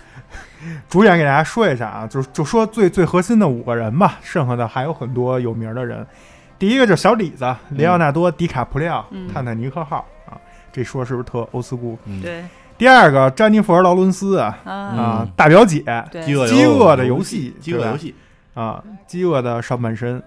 [0.89, 6.06] 主演给大家说一下啊，就就说最最核心的五个人吧，剩下的还有很多有名的人。
[6.60, 10.38] 第一个就是小李子，雷奥纳多·迪卡普里奥，嗯泰坦尼克号》啊，
[10.71, 11.97] 这说是不是特欧斯固？
[12.06, 12.43] 嗯，对
[12.78, 15.84] 第二个詹妮弗·劳伦斯啊啊，大表姐，
[16.24, 18.13] 饥饿饥饿的游游戏饥饿游戏，
[18.54, 20.21] 啊，饥饿的上半身。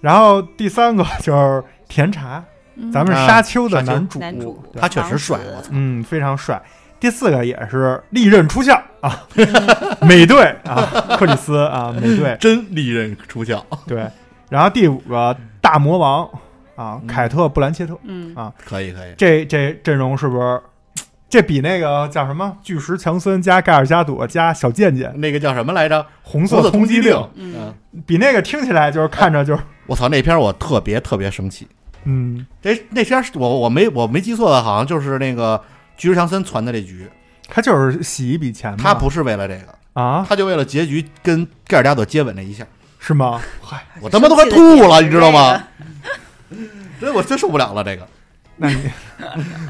[0.00, 2.42] 然后第三个就是甜茶，
[2.74, 5.68] 嗯咱们啊沙丘的男主，男主他确实帅，我操！
[5.70, 6.60] 嗯，非常帅。
[7.02, 9.26] 第四个也是利刃出鞘啊，
[10.02, 14.06] 美队啊，克里斯啊，美队真利刃出鞘，对。
[14.48, 16.22] 然后第五个大魔王
[16.76, 20.60] 啊，嗯凯特·布兰切特，嗯啊可以可以，这这阵容是不是？
[21.28, 26.06] 这比那个叫什么巨石强森加盖尔加朵加小贱贱那个叫什么来着？
[26.22, 27.74] 红色通缉令，嗯，
[28.06, 31.66] 比那个听起来就是看着就是我操，那片儿我特别特别生气。
[32.04, 35.60] 嗯，这那片儿是我我没我没记错的，好像就是那个
[36.02, 37.08] 巨石强森传的这局，
[37.48, 42.66] 他就是洗一笔钱嘛，他不是为了这个，啊，他就为了结局跟盖尔加朵接吻那一下，
[42.98, 43.40] 是吗？
[43.62, 45.62] 嗨，我他妈都快吐了，你知道吗？
[46.98, 48.04] 所以我真受不了了，这个。
[48.56, 48.90] 那你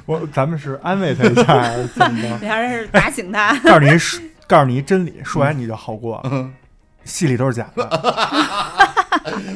[0.06, 2.38] 我咱们是安慰他一下怎么着？
[2.40, 3.54] 你 还是打醒他。
[3.60, 6.22] 告诉你是，告诉你一真理，说完你就好过。
[7.04, 7.84] 戏里都是假的，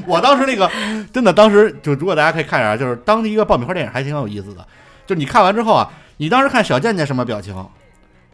[0.06, 0.70] 我当时那个
[1.10, 4.66] 真的，当时就如果大家可以看一下，就是当一个爆米花电影还挺有意思的。
[5.06, 7.54] 就你看完之后啊，你当时看小贱贱什么表情，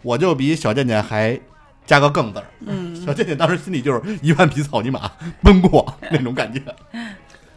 [0.02, 1.38] 我就比小贱贱还
[1.84, 2.44] 加个更字儿。
[2.66, 5.10] 嗯小贱贱当时心里就是一万匹草泥马
[5.42, 6.60] 奔过 那种感觉。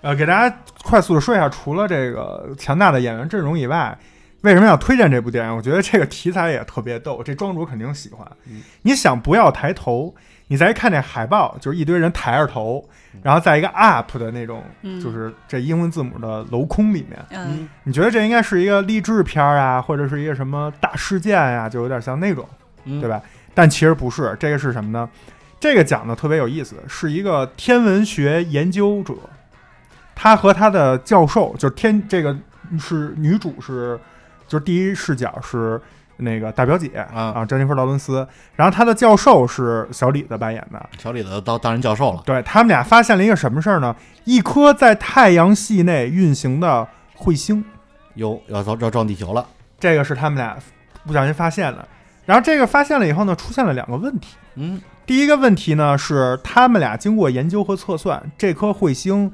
[0.01, 3.97] 呃，给大家快速的说一下，除了这个强大的演员阵容以外，
[4.45, 5.55] 为什么要推荐这部电影？
[5.55, 8.25] 我觉得这个题材也特别逗，这庄主肯定喜欢。
[8.47, 10.15] 嗯你想不要抬头，
[10.47, 12.87] 你再一看这海报，就是一堆人抬着头，
[13.23, 22.47] 然后在一个 up 的那种，嗯就是这英文字母的镂空里面，嗯你觉得这应该是一个励志片儿啊，或者是一个什么大事件呀、就有点像那种。
[22.85, 23.09] 嗯对？
[23.09, 23.19] 吧？
[23.55, 25.09] 但其实不是，这个是什么呢？
[25.59, 29.15] 这个讲的特别有意思，是一个天文学研究者，
[30.13, 32.37] 他和他的教授，就是天这个
[32.77, 33.99] 是女主是，
[34.47, 35.79] 就是第一视角是
[36.17, 43.95] 那个大表姐啊啊，詹妮弗·劳伦斯，然后她的教授是小李子扮演的，小李子当当任教授了，对他们俩发现了一个什么事儿呢？
[44.23, 47.63] 一颗在太阳系内运行的彗星，
[48.15, 49.45] 哟要遭要撞地球了。
[49.79, 50.57] 这个是他们俩
[51.05, 51.87] 不小心发现的。
[52.25, 54.35] 然后这个发现了以后呢，出现了两个问题。
[54.55, 59.31] 嗯第一个问题呢是，他们俩经过研究和测算，这颗彗星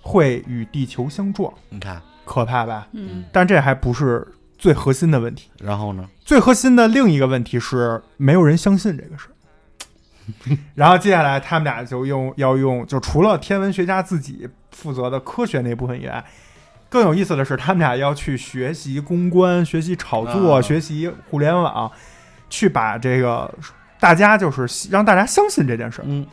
[0.00, 2.86] 会与地球相撞，你看，可怕吧？
[2.92, 4.26] 嗯但这还不是
[4.60, 6.06] 最核心的问题，然后呢？
[6.22, 9.32] 最核心的另一个问题是，没有人相信这个事儿。
[10.76, 16.22] 然后接下来他们俩就用要用，就除了天文学家自己负责的科学那部分以外，
[16.90, 21.90] 更有意思的是，他们俩要去学习公关、学习炒作、啊学习互联网，
[22.50, 23.52] 去把这个
[23.98, 26.04] 大家就是让大家相信这件事儿。
[26.06, 26.26] 嗯，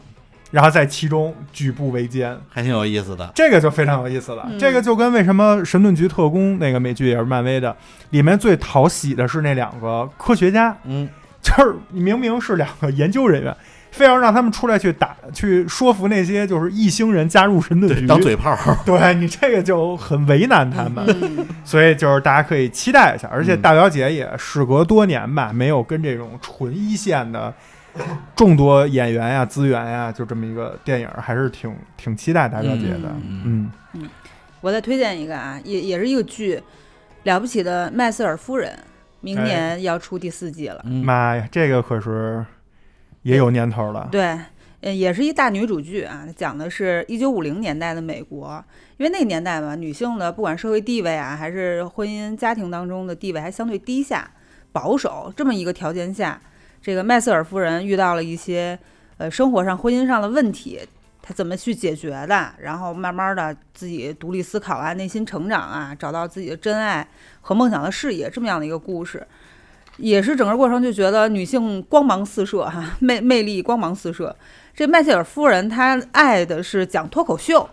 [0.52, 3.30] 然后在其中举步维艰，还挺有意思的。
[3.36, 4.48] 这个就非常有意思了。
[4.50, 7.76] 嗯这个就跟为什么《神盾局特工》那个美剧也是漫威的，
[8.12, 11.08] 里面最讨喜的是那两个科学家，嗯，
[11.42, 13.56] 就是明明是两个研究人员，
[13.92, 18.58] 非要让他们出来去打去说服那些就是异星人加入神盾对，局，当嘴炮。
[18.86, 21.06] 对你这个就很为难他们。
[21.22, 27.54] 嗯所以就是大家可以期待一下，而且嗯大表姐也时隔多年吧，没有跟这种纯一线的
[28.36, 33.12] 众多演员呀、资源呀，就这么一个电影，还是挺挺期待大表姐的。
[33.24, 34.10] 嗯嗯，
[34.62, 36.56] 我再推荐一个啊，也也是一个剧，
[37.24, 38.72] 《了不起的麦瑟尔夫人》，
[39.22, 40.82] 明年要出第四季了。
[40.86, 42.46] 嗯，妈呀，这个可是
[43.24, 44.08] 也有年头了。
[44.12, 44.38] 对，
[44.82, 48.64] 呃，也是一大女主剧啊，讲的是一九五零年代的美国，
[48.98, 54.30] 因为那个年代嘛，女性的不管社会地位啊，还是婚姻家庭当中的地位还相对低下、
[54.72, 56.40] 保守，这么一个条件下，
[56.82, 58.78] 这个麦瑟尔夫人遇到了一些
[59.18, 60.80] 呃生活上、婚姻上的问题。
[61.22, 62.54] 她怎么去解决的？
[62.58, 67.06] 然后慢慢的自己独立思考啊，内心成长啊，找到自己的真爱
[67.42, 69.28] 和梦想的事业，这么样的一个故事。
[69.98, 74.34] 也是整个过程就觉得女性光芒四射哈，魅魅力光芒四射。
[74.74, 77.70] 这麦瑟尔夫人她爱的是讲脱口秀，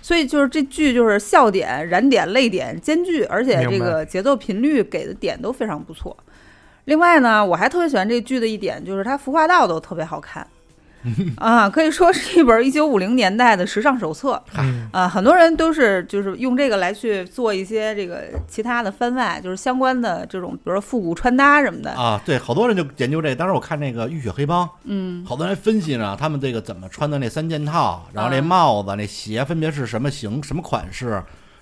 [0.00, 6.16] 所以就是这剧就是笑点、燃点、泪点兼具，而且这个节奏频率给的点都非常不错。
[6.86, 10.46] 另外呢，我还特别喜欢这剧的一点就是它服化道都特别好看。
[11.36, 21.90] 啊，可以说是一本一九五零年代的时尚手册嗯啊，很多人都是就是用这个来去做一些这个其他的番外，就是相关的这种，比如说复古穿搭什么的。
[21.92, 23.36] 啊，对，好多人就研究这个。
[23.36, 31.10] 当时我看那个《浴血黑帮》，嗯，好多人分析呢，他们这个怎么穿的那三件套，然后那啊帽子、那鞋分别是什么型、什么款式，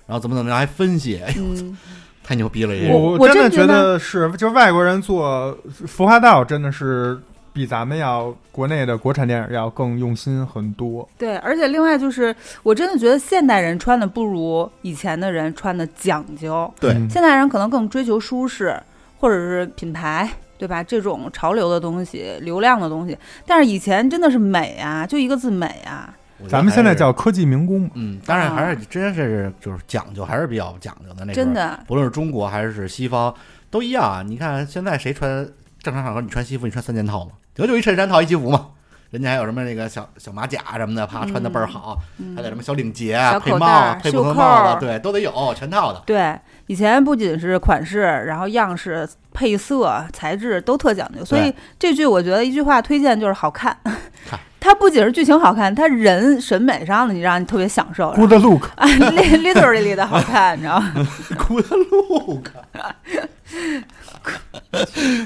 [0.07, 1.77] 然后怎么怎么样，还分析，哎呦，嗯，
[2.23, 2.73] 太牛逼了！
[2.73, 7.19] 这我我真的觉得得是，就外国人做服化道真的是
[7.51, 11.07] 比咱们要国内的国产电影要更用心很多。
[11.17, 12.33] 对，而且另外就是，
[12.63, 16.73] 我真的觉得现代人穿的不如以前的人穿的讲究。
[16.79, 18.75] 对嗯现代人可能更追求舒适，
[19.19, 20.81] 或者是品牌，对吧？
[20.81, 23.17] 这种潮流的东西、流量的东西。
[23.45, 26.11] 但是以前真的是美啊，就一个字美啊。
[26.47, 33.33] 咱们现在叫科技民工嘛，嗯，当然还是真是就是讲究，还是比较讲究的那种真，的，不论是中国还是西方
[33.69, 34.23] 都一样啊。
[34.25, 35.47] 你看现在谁穿
[35.81, 37.31] 正常场合你穿西服，你穿三件套吗？
[37.53, 38.67] 顶多就一衬衫套一西服嘛。
[39.11, 46.01] 人家还有什么那个小小马甲什么的，啪穿的倍儿好，嗯还得什么小领结啊、配帽配不同袖扣儿帽子，对，都得有，全套的。
[46.03, 46.35] 对，
[46.67, 53.77] 以前不仅是款式，然后样式、配色、材质都特讲究，所以这剧我觉得一句话推荐就是好看
[54.25, 54.39] 看。
[54.63, 60.93] 它不仅是剧情好看，它人审美上的你让你特别享受，，Good look，啊， literally 的好看，你知道吗？
[61.37, 62.47] Good look，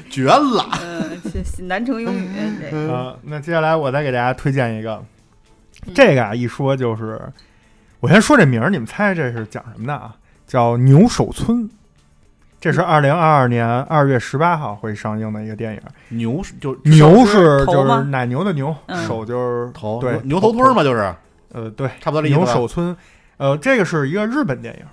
[0.10, 0.66] 绝了！
[0.84, 1.22] 嗯，
[1.68, 5.06] 南城英语这个，呃，那接下来我再给大家推荐一个，
[5.94, 7.22] 这个啊一说就是，
[8.00, 10.16] 我先说这名儿，你们猜这是讲什么的啊？
[10.48, 11.58] 叫《牛首村》，
[12.60, 15.82] 这是二零二二年二月十八号会上映的一个电影。
[16.18, 21.14] 牛是就牛是就是奶牛的牛，嗯手就是头对牛头村嘛，就是
[21.52, 22.38] 呃，对，差不多这意思。
[22.38, 22.96] 牛首村，
[23.38, 24.86] 呃，这个是一个日本电影，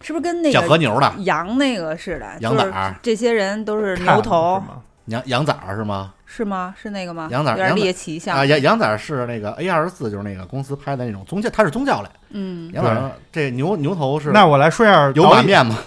[0.00, 2.26] 是不是跟那讲和个牛的羊那个似的？
[2.40, 4.62] 就是羊崽儿、这些人都是牛头？
[5.06, 6.12] 羊羊崽儿是吗？
[6.26, 6.74] 是吗？
[6.80, 7.28] 是那个吗？
[7.30, 8.44] 羊崽儿羊崽儿有点猎奇像啊，。
[8.44, 12.08] 羊羊崽儿是那个 A 二十四，就是那个公司拍的那种宗教，它是宗教类。
[12.30, 15.78] 嗯，羊崽儿这牛牛头是那我来说一下有导演，马面吗？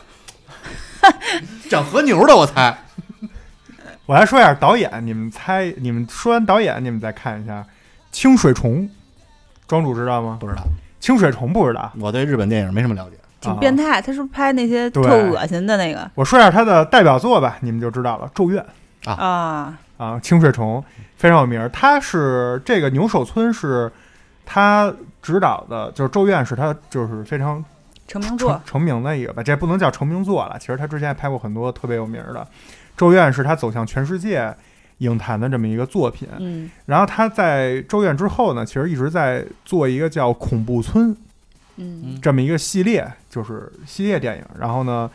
[1.70, 2.78] 讲和牛的，我猜
[4.06, 7.66] 我来说一下导演，你们猜，你们说完导演，你们再看一下
[8.12, 8.88] 清水虫，
[9.68, 10.38] 庄主知道吗？
[10.40, 10.62] 不知道。
[11.00, 11.92] 清水虫不知道。
[12.00, 13.18] 我对日本电影没什么了解。
[13.42, 14.02] 挺变态。
[14.02, 18.62] 他是不是拍那些特恶心的那个我说一下他的代表作吧，你们就知道了，《咒怨》
[19.06, 19.78] 啊？
[19.98, 20.84] 啊，清水虫
[21.16, 21.70] 非常有名儿。
[21.70, 23.92] 他是这个牛首村是
[24.46, 27.64] 他指导的，就是《咒怨》是他就是非常
[28.08, 28.62] 成成名作。
[28.66, 30.58] 成名的一个吧，这不能叫成名作了。
[30.60, 32.42] 其实他之前也拍过很多特别有名儿的，
[32.98, 34.54] 《咒怨》是他走向全世界
[34.98, 36.28] 影坛的这么一个作品。
[36.40, 41.16] 嗯然后他在《咒怨》之后呢，其实一直在做一个叫《恐怖村》
[41.78, 44.44] 嗯这么一个系列，就是系列电影。
[44.60, 45.10] 然后呢，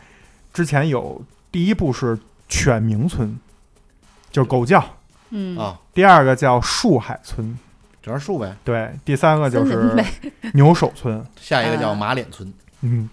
[0.51, 2.17] 之前有第一部是
[2.49, 3.29] 《犬鸣村》，
[4.31, 4.79] 就是狗叫；
[5.29, 7.47] 嗯，啊，第二个叫《树海村》，
[8.01, 8.55] 整树呗。
[8.63, 9.93] 对，第三个就是，
[10.53, 11.23] 牛首村。
[11.35, 13.09] 下一个叫啊马脸村，嗯，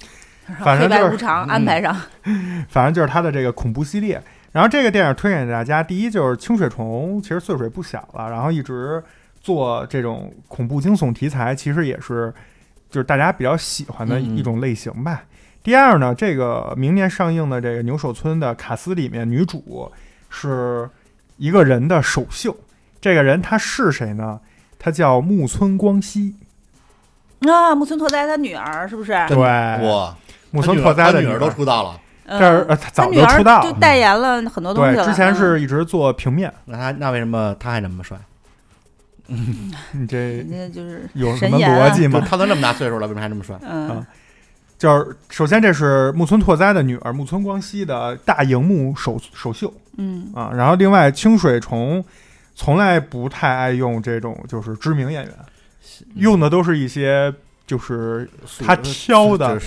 [0.61, 1.95] 反正就是无常嗯安排上。
[2.71, 4.23] 反正就是他的这个恐怖系列。
[4.51, 9.03] 然后这个电影推荐给大家，第一就是清水虫，其实岁数也不小了，然后一直
[9.41, 12.33] 做这种恐怖惊悚题材，其实也是
[12.91, 15.23] 就是大家比较喜欢的一种类型吧。
[15.63, 19.93] 第二呢，这个明年上映的这个牛首村的卡斯里面，女主
[20.31, 20.89] 是
[21.39, 22.57] 一个人的首秀。
[23.01, 24.39] 这个人他是谁呢？
[24.79, 26.35] 他叫木村光希，
[27.41, 29.13] 啊，木村拓哉他女儿是不是？
[29.29, 30.17] 对，哇，
[30.51, 35.05] 木村拓哉的他女儿都出道了，嗯这儿呃他早就出道就代言了很多东西对，了。
[35.05, 36.53] 之前嗯是一直做平面。
[36.67, 38.17] 那他那为什么他还那么帅？
[39.27, 42.25] 你这人家就是有什么逻辑吗？
[42.29, 43.57] 他都那么大岁数了，为什么还那么帅？
[43.63, 44.07] 嗯啊
[44.79, 50.33] 就是首先这是木村拓哉的女儿木村光希的大荧幕首首秀嗯。
[50.35, 52.03] 啊，然后另外清水虫
[52.55, 55.33] 从来不太爱用这种就是知名演员，
[56.17, 57.33] 用的都是一些
[57.67, 58.29] 就是
[58.65, 59.61] 他挑的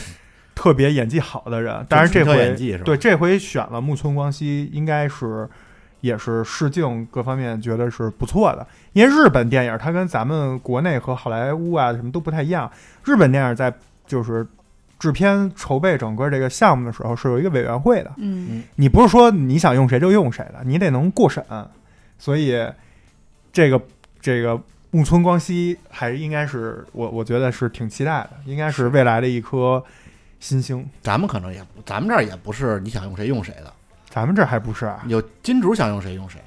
[0.53, 2.84] 特别演技好的人，但是这回演技是吧？
[2.84, 5.47] 对这回选了木村光希，应该是
[6.01, 8.67] 也是试镜各方面觉得是不错的。
[8.93, 12.69] 因为日本电影它跟咱们国内和好莱坞啊什么都不太一样，
[13.05, 13.73] 日本电影在
[14.05, 14.45] 就是
[15.02, 21.43] 制片筹备整个这个项目的时候是有一个委员会的，嗯你不是说你想用谁就用谁的，你得能过审。
[22.20, 22.56] 所以
[23.52, 23.82] 这个
[24.22, 29.84] 这个木村光希还应该是我我觉得是挺期待的，应该是未来的一颗
[30.39, 30.88] 新星。
[31.02, 33.74] 咱们可能也不，咱们这儿也不是你想用谁用谁的，
[34.08, 35.04] 咱们这还不是啊？
[35.08, 36.39] 有金主想用谁用谁，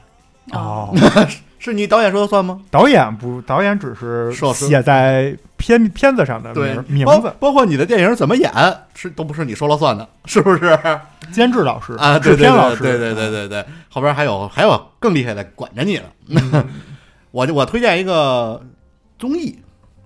[0.53, 0.95] 哦，
[1.59, 2.61] 是你导演说了算吗？
[2.71, 7.33] 导演不，导演只是说写在片片子上的名名包字。
[7.41, 8.53] 包括你的电影怎么演，
[8.95, 10.79] 是都不是你说了算的， 是不是？
[11.33, 16.05] 监制老师啊，制对对片老师，对对对对对对，后边还有还有更厉害的管着你了。
[16.29, 16.65] 嗯
[17.33, 18.63] 我就我推荐一个
[19.19, 19.59] 综艺，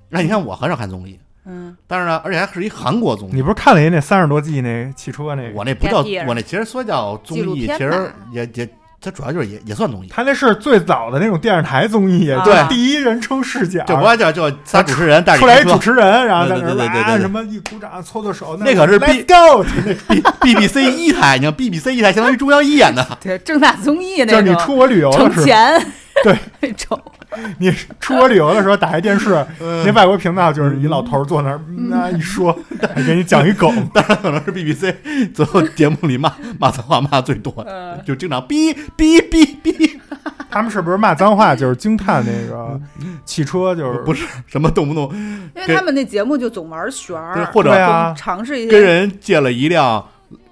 [0.09, 3.32] 那你看我很少看综艺，嗯但是呢，而且还是一韩国综艺。
[3.34, 5.55] 你不是看了人那三十多季那汽车那个？
[5.55, 8.68] 我那不叫我那其实说叫综艺，其实也也
[9.01, 25.86] 它主要就是也也算综艺，它那是最早的那种电视台综艺，对第一人称视角，就不叫就仨主持人带着出来一主持人，然后在那儿对对对对对对哇什么一鼓掌搓搓手，那可是 B- go，B B C 一台，你看 B B C 一台相当于中央一演的，对，正大综艺那种就是你出国旅游的挣时候，钱
[26.24, 27.01] 对 那种，
[27.58, 27.70] 你
[28.00, 29.84] 出国旅游的时候打开电视，嗯。
[29.84, 31.88] 那外国频道就是一老头儿坐那儿，嗯。
[31.90, 32.56] 那一说，
[32.94, 34.96] 还给你讲一梗， 当然可能是 B B C
[35.34, 39.98] 最后节目里骂骂脏话骂最多，的就经常哔哔哔哔，
[40.50, 42.80] 他们是不是骂脏话就是惊叹那个
[43.24, 45.14] 汽车就是不是什么动不动
[45.54, 47.70] 因为他们那节目就总玩旋儿，或者
[48.16, 50.04] 尝试一跟，人借了一辆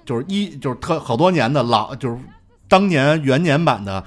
[0.04, 2.16] 就是一就是特好多年的老就是
[2.68, 4.02] 当年元年版的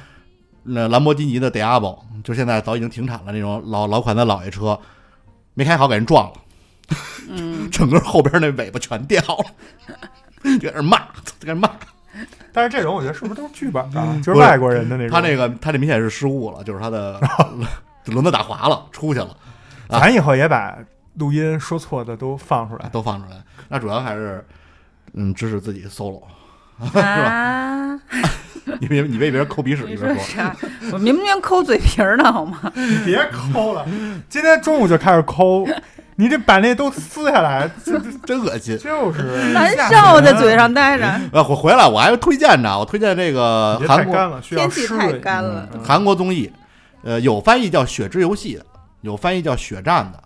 [0.69, 4.79] 那兰博基尼的 Diablo，就现在早已经停产了那种老老款的老爷车，
[5.53, 6.33] 没开好给人撞了，
[7.29, 10.97] 嗯， 整个后边那尾巴全掉了，就在那骂，
[11.39, 11.69] 在那骂。
[12.51, 14.07] 但是这种我觉得是不是都是剧本啊？
[14.09, 15.11] 嗯就是外国人的那种。
[15.11, 17.19] 他那个他这明显是失误了，就是他的
[18.05, 19.35] 轮子打滑了，出去了，
[19.87, 20.77] 啊咱以后也把
[21.15, 22.89] 录音说错的都放出来。
[22.89, 23.37] 都放出来。
[23.67, 24.43] 那主要还是
[25.13, 26.23] 嗯支持自己 solo，
[26.93, 27.99] 啊，
[28.79, 30.51] 你别你别一边抠鼻屎你一边说。
[30.91, 32.59] 我明明抠嘴皮儿呢，好吗？
[32.75, 33.85] 你别抠了，
[34.29, 35.67] 今天中午就开始抠，
[36.15, 38.77] 你这把那都撕下来，这这真恶心。
[38.77, 45.67] 就是难受，在嘴上待着，呃，我回来我还推荐呢，我推荐这个韩国干了，天气太干了。
[45.73, 46.51] 嗯韩国综艺，
[47.03, 48.65] 呃，有翻译叫《血之游戏》的，
[49.01, 50.23] 有翻译叫《血战》的。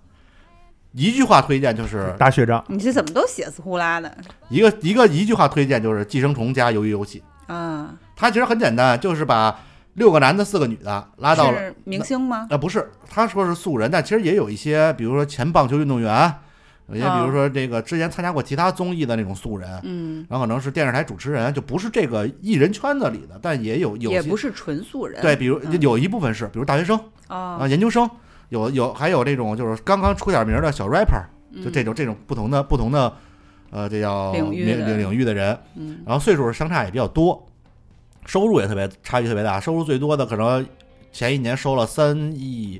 [0.93, 4.15] 一句话推荐就是打雪仗，你这怎么都血丝呼啦的
[4.49, 7.23] 一个一个一句话推荐就是《寄生虫》加《鱿鱼游戏》。
[7.53, 7.93] 啊？
[8.15, 9.59] 它其实很简单，就是把
[9.95, 12.47] 六个男的四个女的拉到了是明星吗？
[12.49, 16.33] 啊，不是，他说是素人，但其实也有一些，比如说前棒球运动员，
[16.87, 25.21] 有些比如说这个之前参加过其他综艺的那种素人，嗯，然后可能是电视台主持人，就不是这个艺人圈子里的，但也有有些也不是纯素人。
[25.21, 28.09] 对，比如嗯有一部分是，比如大学生啊、啊，研究生，
[28.54, 31.24] 有有还有这种就是刚刚出点名的小 rapper，
[31.64, 33.12] 就这种，这种不同的不同的
[33.72, 36.04] 呃这叫领领领领域的人，嗯。
[36.06, 37.43] 然后岁数相差也比较多，
[38.28, 40.64] 收入也特别差距特别大，收入最多的可能
[41.12, 42.80] 前一年收了三亿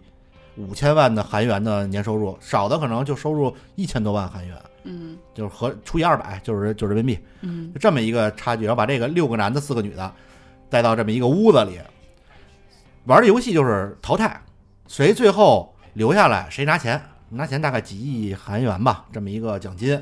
[0.58, 5.18] 五千万的韩元的年收入，少的可能就收入一千多万韩元，嗯。
[5.34, 7.74] 就是合除以二百就是就是人民币，嗯。
[7.74, 10.14] 就这么一个差距，然后把这个六个男的四个女的
[10.70, 11.80] 带到这么一个屋子里，
[13.06, 14.40] 玩的游戏就是淘汰，
[14.88, 20.02] 谁最后留下来谁拿钱，拿钱大概几亿韩元吧，这么一个奖金。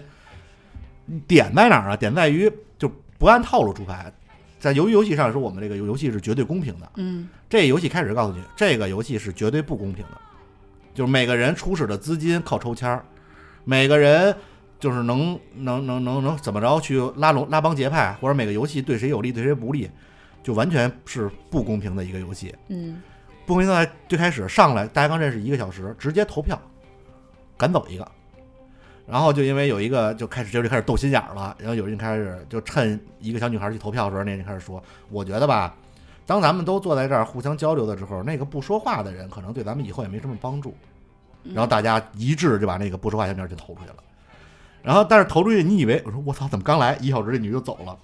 [1.28, 1.98] 点在哪儿啊？
[1.98, 4.12] 点在于就不按套路出牌，
[4.60, 6.90] 在鱿鱼游戏上说，我们这个游戏是绝对公平的。
[6.96, 10.22] 嗯这游戏开始告诉你，这个游戏是绝对不公平的，
[10.94, 13.04] 就是每个人初始的资金靠抽签儿，
[13.66, 14.34] 每个人
[14.80, 19.90] 就是能能能能能怎么着去拉拢拉帮结派，或者每个游戏对谁有利对谁不利，
[20.42, 22.56] 就完全是不公平的一个游戏。
[22.70, 23.11] 嗯不
[23.52, 26.58] 公平在最开始上来，大家刚认识一个小时，直接投票
[27.58, 28.08] 赶走一个，
[29.06, 35.76] 然后就因为有一个就开始就开始斗心眼儿了，然后有人开始就趁一个小女孩去投票的时候，那人开始说，我觉得吧。
[36.26, 40.74] 当咱们都坐在这儿互相交流的时候，那个不说话的人可能对咱们以后也没什么帮助。
[41.43, 43.95] 嗯然后大家一致就把那个不说话小女孩就投出去了。
[44.82, 47.97] 然后但是投出去，你以为我说我操，怎么刚来一小时这女就走了，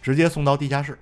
[0.00, 0.96] 直接送到地下室，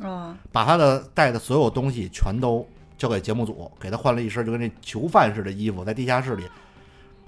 [0.00, 2.66] 啊把她的带的所有东西全都
[3.04, 6.44] 交给节目组，给她换了一身就跟那囚犯似的衣服，在地下室里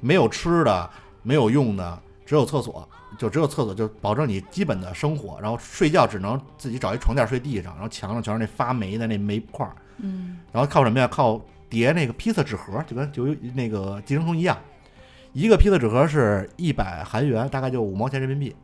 [0.00, 0.88] 没有吃的，
[1.22, 5.38] 没有用的，只有厕所，就只有厕所，就保证你基本的生活。
[5.38, 11.06] 然后睡觉只能自己找一床垫睡地上，然后墙上全是那发霉的那煤块儿，嗯然后靠什么呀？
[11.06, 14.56] 靠叠那个披萨纸盒，就跟就那个寄生虫一样，
[15.34, 18.56] 一个披萨纸盒是一百韩元，大概就五毛钱人民币。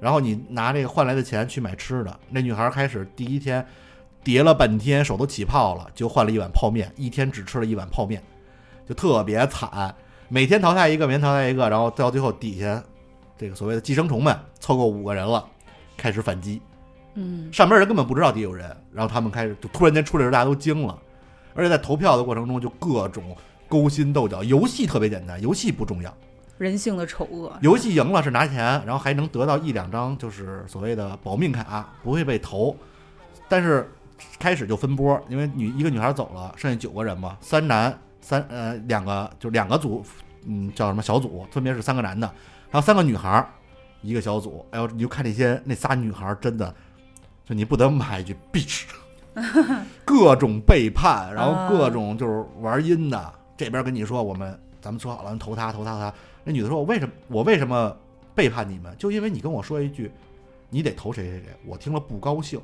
[0.00, 2.20] 然后你拿这个换来的钱去买吃的。
[2.30, 3.64] 那女孩开始第一天
[4.22, 8.22] 叠了半天，手都起泡了，就换了一碗泡面，一天只吃了一碗泡面，
[8.88, 9.94] 就特别惨。
[10.28, 12.82] 每天淘汰一个，每天淘汰一个，然后到最后底下
[13.36, 15.44] 这个所谓的寄生虫们凑够五个人了，
[15.96, 16.60] 开始反击。
[17.14, 20.96] 嗯上边人根本不知道底下有人，然后他们开始就突然间出来的大家都惊了，
[21.54, 23.36] 而且在投票的过程中就各种
[23.68, 24.44] 勾心斗角。
[24.44, 26.14] 游戏特别简单，游戏不重要，
[26.56, 28.56] 人性的丑恶，游戏赢了是拿钱，
[28.86, 32.76] 然后还能得到一两张就是所谓的保命卡，不会被投。
[33.48, 33.90] 但是
[34.38, 40.04] 开始就分波，因为女一个女孩走了，剩下九个人嘛，三男三呃两个就两个组，
[40.46, 42.26] 嗯叫什么小组，分别是三个男的，
[42.70, 43.46] 还有三个女孩，
[44.02, 44.64] 一个小组。
[44.70, 46.74] 哎呦，你就看那些那仨女孩真的，
[47.44, 48.84] 就你不得骂一句 bitch，
[50.04, 53.32] 各种背叛，然后各种就是玩阴的。
[53.56, 56.14] 这边跟你说我们咱们说好了投他投他投他，
[56.44, 57.94] 那女的说我为什么我为什么
[58.34, 58.94] 背叛你们？
[58.96, 60.10] 就因为你跟我说一句，
[60.70, 62.58] 你得投谁谁谁，我听了不高兴，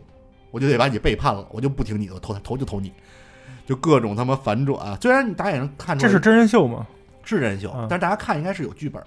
[0.50, 2.92] 我就得把你背叛了，我就不听你的，投他投就投你，
[3.66, 4.98] 就各种他妈反转。
[5.00, 6.86] 虽然你大家也能看出来这是真人秀吗？
[7.24, 9.02] 是真人秀，嗯但是大家看应该是有剧本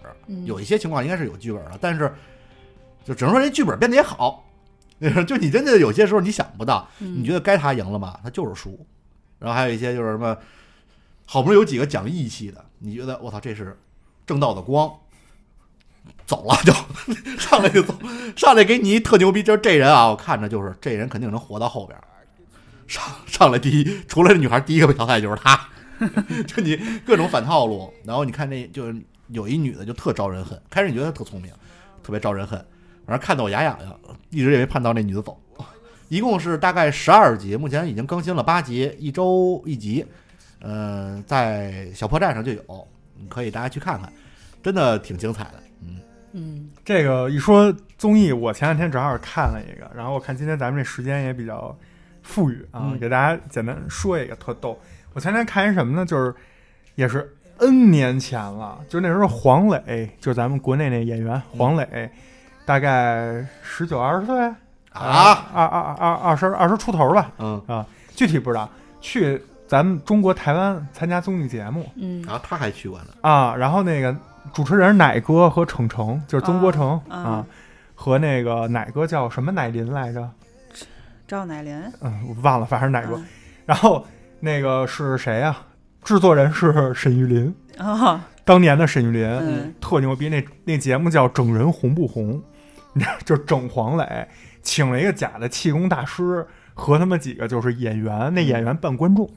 [0.46, 2.12] 有一些情况应该是有剧本的，但是
[3.04, 4.46] 就只能说这剧本编的也好。
[5.26, 8.86] 就你真的有些时候你想不到，你觉得得该他赢了吧，他就是输。
[9.40, 10.38] 然后还有一些就是什么，
[11.26, 13.80] 好不容易有几个讲义气的，你觉得我操这是
[14.26, 14.92] 正道的光，
[16.30, 16.72] 走了就
[17.42, 17.92] 上来就走，
[18.36, 22.00] 上来给你一特牛逼，就是这人啊，我看着就是这人肯定能活到后边。
[22.88, 25.60] 上上来第一，除了这女孩第一个被淘汰就是他，
[26.46, 27.92] 就你各种反套路。
[28.06, 28.96] 然后你看那就是
[29.30, 31.52] 有一女的就特招人恨，开始你觉得她特聪明，
[32.04, 32.64] 特别招人恨，
[33.08, 34.00] 反正看得我牙痒痒，
[34.30, 35.36] 一直也没盼到那女的走。
[36.10, 40.06] 一共是大概十二集，目前已经更新了八集，一周一集。
[40.62, 44.14] 呃，在小破站上就有，你可以大家去看看，
[44.62, 45.64] 真的挺精彩的。
[46.34, 51.76] 嗯，嗯这个一说综艺，我前两天正好看了一个，然后我看今天咱们这时间也比较
[52.22, 53.00] 富裕啊，嗯。
[53.00, 54.80] 给大家简单说一个特逗。
[55.14, 56.06] 我前天看一什么呢？
[56.06, 56.34] 就是
[56.96, 62.10] 也是 N 年前了，就那时候黄磊，就是咱们国内那演员黄磊，
[62.66, 64.40] 大概十九二十岁？
[64.92, 67.62] 啊，二二二二十二十出头吧，嗯。
[67.68, 68.70] 啊，具体不知道。
[69.02, 71.90] 去咱们中国台湾参加综艺节目。
[71.96, 72.22] 嗯。
[72.24, 74.16] 然后他还去过呢，啊，然后那个
[74.54, 77.46] 主持人奶哥和程程，就是曾国成啊啊，
[77.96, 80.30] 和那个奶哥叫什么乃林来着？
[81.28, 83.16] 赵乃林嗯，我忘了，反正哪个。
[83.16, 83.26] 嗯
[83.66, 84.04] 然后
[84.40, 85.56] 那个是谁呀、
[86.04, 90.28] 制作人是沈玉琳，啊当年的沈玉琳、嗯特牛逼。
[90.28, 92.42] 那那节目叫《整人红不红》，
[93.24, 94.28] 就整黄磊，
[94.64, 99.30] 请了一个假的气功大师和他们几个就是演员，那演员扮观众。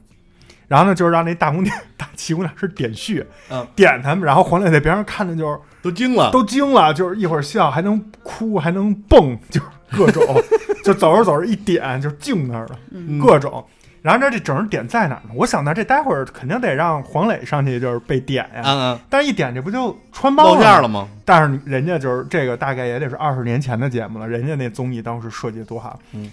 [0.68, 10.22] 然后呢，就是让那大红点 大气功大师点穴，嗯点他们，然后黄磊在边上看着就是都惊了，都惊了，就是一会儿笑还能哭还能蹦，就是各种，
[10.84, 12.78] 就走着走着一点就静那儿了。
[12.90, 13.64] 嗯各种。
[14.00, 15.30] 然后这这整人点在哪儿呢？
[15.36, 18.62] 我想呢，这待会儿肯定得让黄磊上去就是被点呀。
[18.64, 21.06] 嗯嗯，但是一点这不就穿帮露馅了吗？
[21.24, 26.28] 但是人家就是这个大概也得是二十年前的节目了，人家那综艺当时设计得多好，嗯，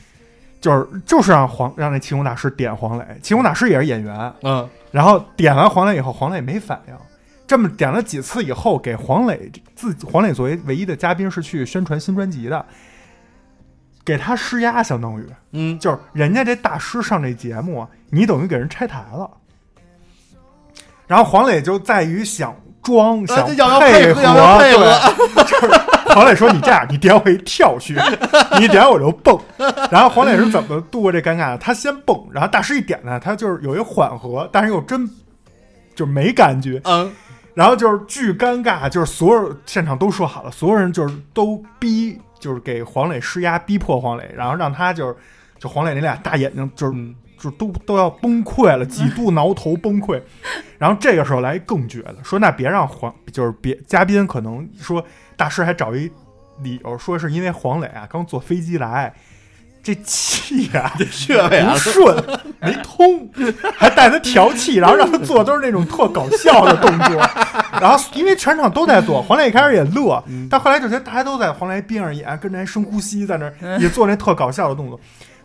[0.61, 6.93] 就是就是让黄让那气功大师点黄磊，气功大师也是演员，嗯，然后点完黄磊以后，黄磊没反应。
[7.47, 12.63] 这么点了几次以后，给黄磊自黄磊作为唯一的嘉宾是去宣传新专辑的，
[14.05, 19.29] 给他施压，相当于嗯，就是人家这大师上这节目，你等于给人拆台了。
[21.07, 23.45] 然后黄磊就在于想装，想
[23.79, 25.67] 配配合配合，就是
[26.13, 28.01] 黄磊说你这样，你点我一跳穴，
[28.59, 29.39] 你点我就蹦。
[29.91, 31.57] 然后黄磊是怎么度过这尴尬的？
[31.57, 35.09] 他先蹦，然后大师一点呢，他就是有一缓和，但是又真
[35.95, 36.81] 就没感觉。
[36.85, 37.11] 嗯，
[37.53, 45.15] 然后就是巨尴尬，就是所有现场都说好了，所有人就是都逼，就是给黄磊施压，逼迫黄磊，然后让他就是
[45.59, 50.21] 就黄磊那俩大眼睛就是、嗯就都都要崩溃了，几度挠头崩溃。
[50.77, 55.03] 然后这个时候来更绝的，说那别让黄就是别嘉宾可能说
[55.35, 56.11] 大师还找一
[56.61, 59.13] 理由说是因为黄磊啊刚坐飞机来。
[59.81, 62.13] 这气啊， 这穴位啊不，顺，
[62.59, 63.31] 没通，
[63.77, 67.17] 还带他调气，然后让他做都是那种特搞笑的动作。
[67.79, 74.99] 然后因为全场都在做，黄磊一开始也乐，但后来就觉得大家都在黄磊边上眼，跟着还深呼吸，在那也做那特搞笑的动作。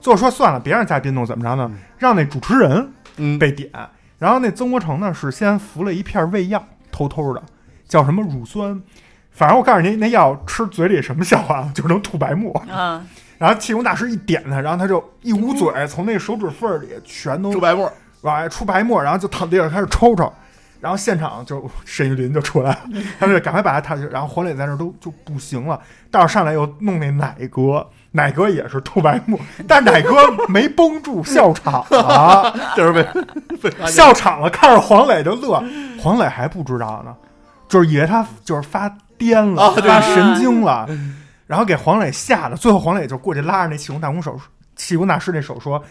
[0.05, 1.71] 最后说算了，别让嘉宾弄，怎么着呢？
[1.97, 3.71] 让那主持人嗯，被点。
[4.19, 7.43] 然后那曾国成呢是先服了一片胃药，偷偷的，
[7.89, 8.79] 叫什么乳酸。
[9.31, 12.53] 反正我告诉你，那药吃嘴里什么效果啊，就能吐白沫。
[12.71, 13.03] 啊
[13.39, 17.91] 然后气功大师一点他，然后他就一捂嘴，从那手指缝儿里全都出白沫，
[18.21, 20.31] 往外出白沫，然后就躺地上开始抽抽，
[20.81, 22.81] 然后现场就沈玉林就出来了，
[23.19, 25.81] 他们就赶快把他抬去，然后黄磊在那儿都就不行了，
[26.11, 27.87] 待会上来又弄那奶哥，
[28.17, 29.37] 奶哥也是吐白沫，
[29.67, 35.61] 但奶哥没绷住， 笑场了，就是被笑场了，看着黄磊就乐，
[36.01, 37.13] 黄磊还不知道呢，
[37.69, 38.89] 就是以为他就是发
[39.19, 40.89] 癫了，啊发神经了，
[41.49, 44.39] 然后给黄磊吓的，最后黄磊就过去拉着那气功大功手，
[44.77, 45.83] 气功大师那手说：“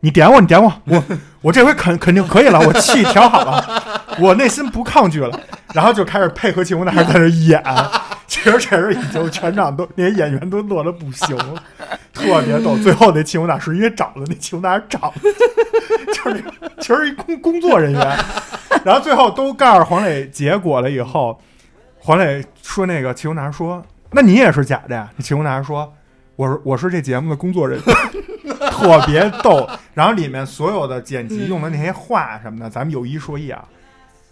[0.00, 1.04] 你点我，你点我，我
[1.40, 5.40] 我这回肯肯定可以了，我气调好了，我内心不抗拒了。”
[5.74, 7.62] 然后就开始配合气功大师在那演，
[8.26, 11.62] 其实这时已经全场都那些演员都乐得不行了，
[12.14, 12.76] 特别逗。
[12.78, 15.12] 最后那气功大师因为找了那气功大师找，
[16.06, 18.18] 就是那其实一工工作人员，
[18.82, 21.38] 然后最后都告诉黄磊结果了以后，
[21.98, 25.92] 黄磊说那个气功大师说：“那你也是假的呀？”那气功大师说
[26.36, 27.96] ：“我是我是这节目的工作人员。”
[28.70, 29.68] 特别逗。
[29.94, 33.64] 然后里面所有的剪辑用的那些话什么的，咱们有一说一啊，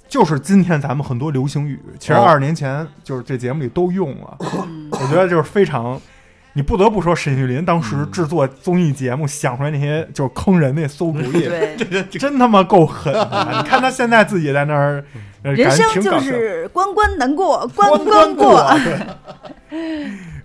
[0.08, 4.36] 就是今天咱们很多流行语，其实哦二十年前就是这节目里都用了。
[4.90, 6.00] 我觉得就是非常。
[6.52, 11.46] 你不得不说，沈玉琳当时制作综艺节目想出来那些就是坑人那馊主意，
[11.76, 13.22] 对，真他妈够狠的！
[13.62, 15.04] 你看他现在自己在那儿，
[15.42, 18.66] 呃人生就是关关难过关关关过。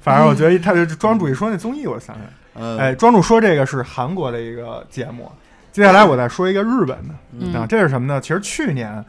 [0.01, 5.31] 反正我觉得他就庄主一说那综艺，我想起来，嗯哎，庄主说这个是韩国的一个节目，
[5.71, 8.19] 接下来我再说一个日本的嗯啊，这是什么呢？
[8.19, 9.03] 其实去年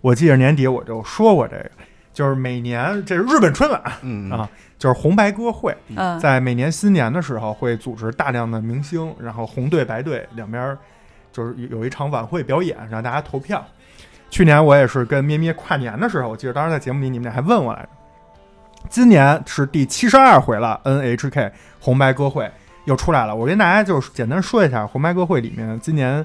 [0.00, 1.70] 我记得年底我就说过这个，
[2.12, 10.78] 就是每年这是日本春晚嗯啊，就是红白歌会，嗯，在每年新年的时候会组织大量的明星，然后红队白队两边儿
[11.32, 13.64] 就是有有一场晚会表演，让大家投票。
[14.30, 17.88] 去年我也是跟咩咩跨年的时候，我记得当时在节目里你们俩还问我来着。
[18.88, 22.50] 今年是第七十二回了，NHK 红白歌会
[22.84, 23.34] 又出来了。
[23.34, 26.24] 我跟大家就是简单说一下红白歌会里面今年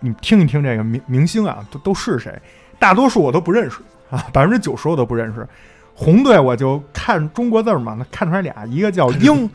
[0.00, 2.36] 你听一听这个明明星啊，都都是谁？
[2.78, 3.78] 大多数我都不认识
[4.10, 5.46] 啊，百分之九十我都不认识。
[5.94, 9.50] 红队我就看中国字儿嘛，那看出来俩，一个叫英，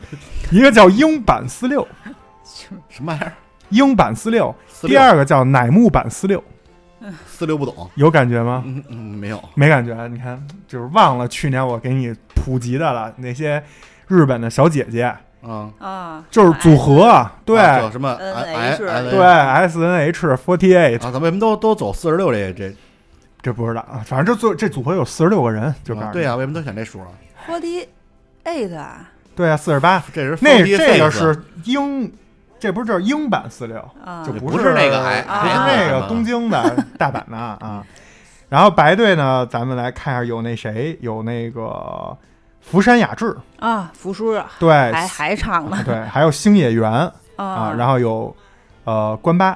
[0.50, 1.88] 一个叫英版四六，
[2.90, 3.32] 什么玩意儿？
[3.70, 6.44] 英版四六，四六第二个叫乃木版四六，
[7.26, 8.62] 四六不懂，有感觉吗？
[8.66, 9.42] 嗯嗯，没有。
[9.54, 13.64] 没感觉，你看，就是忘了去年我给你普及的了，那些
[14.06, 15.14] 日本的小姐姐，
[15.46, 17.56] 嗯，啊，就是组合，啊，对、
[17.90, 22.74] 什么 NH I I 对，S N H forty eight，啊，咱为什么都都走四十六这这？
[23.42, 27.08] 这不知道啊，反正这组这组合有四十六个人，就告诉你啊对呀，为什么都选这数啊
[27.46, 27.86] ？forty
[28.44, 32.10] eight 啊对啊，四十八，这是那这个是英，
[32.58, 37.84] 这不是就是英版四六，啊就不是是那个 I- 不是那个东京的 大阪的啊。
[38.48, 42.16] 然后白队呢，咱们来看一下，有那谁，有那个
[42.64, 45.78] 福山雅治，啊，福叔啊对，还还唱呢。
[45.84, 46.90] 对，还有星野源。
[47.36, 48.34] 啊，啊，然后有
[48.84, 49.50] 呃关八，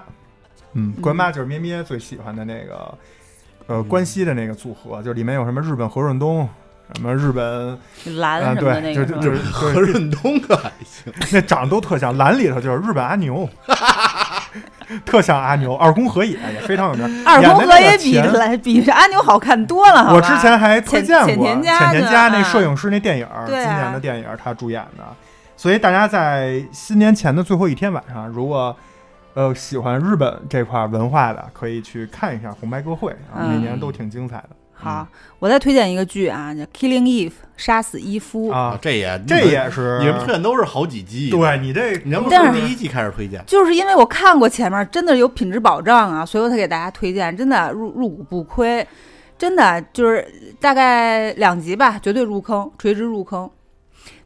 [0.72, 1.00] 嗯，嗯。
[1.00, 2.92] 关八就是咩咩最喜欢的那个
[3.68, 6.48] 呃关西的那个组合，就里面有什么日本何润东，
[6.96, 7.78] 什么日本
[8.16, 13.48] 蓝啊，对，就是就就就是何润东可还行， 那长得都特像，蓝里头就是日本阿牛，
[15.04, 17.26] 特像阿牛，二宫和也也非常有名。
[17.26, 25.04] 二宫和也比来比这阿牛好看多了，我之前还推荐过浅田家家那摄影师那电影今年的电影他主演的，
[25.56, 28.74] 所以大家在新年前的最后一天晚上，如果
[29.34, 34.48] 呃喜欢日本这块文化的，可以去看一下红白歌会啊，嗯每年都挺精彩的
[34.80, 35.06] 好，
[35.40, 38.78] 我再推荐一个剧啊，叫《Killing Eve》杀死伊夫，啊。
[38.80, 43.42] 这也这也是你们推荐都是好几季，，对你这你要不但是从第一季开始推荐？
[43.44, 48.86] 就是因为我看过前面，真的有品质保障啊，所以我才给大家推荐，真的入入股不亏，
[49.36, 50.26] 真的就是
[50.60, 53.50] 大概两集吧，绝对入坑，垂直入坑。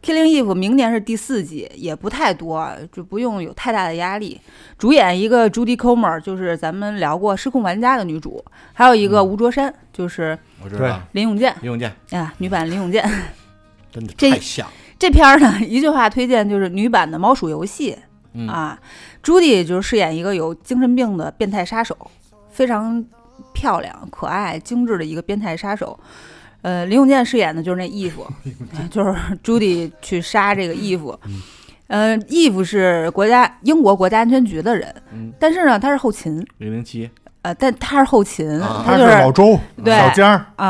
[0.03, 4.41] Killing Eve 明年是第四季，也不太多，就不用有太大的压力。
[4.77, 13.09] 主演一个 Judy Comer，就是咱们聊过《失控玩家》的女主，还有一个嗯吴卓山，就是对我知道，林永健林永健啊，女版林永健。
[13.93, 14.67] 真的这太像，
[14.99, 17.93] 这片儿呢，一句话推荐就是女版的《猫鼠游戏》。
[18.35, 18.79] 嗯啊，
[19.23, 21.95] 朱迪就是饰演一个有精神病的变态杀手，
[22.51, 23.05] 非常
[23.53, 26.01] 漂亮、可爱、精致的一个变态杀手。
[26.63, 28.27] 呃，林永健饰演的就是那义父，
[28.91, 31.19] 就是朱迪去杀这个义父。
[31.27, 31.43] 嗯
[31.89, 37.11] 呃，义父是国家英国国家安全局的人，嗯，但是呢，他是后勤，零零七，
[37.43, 40.67] 呃，但他是后勤，啊他就是是老周对小江儿啊，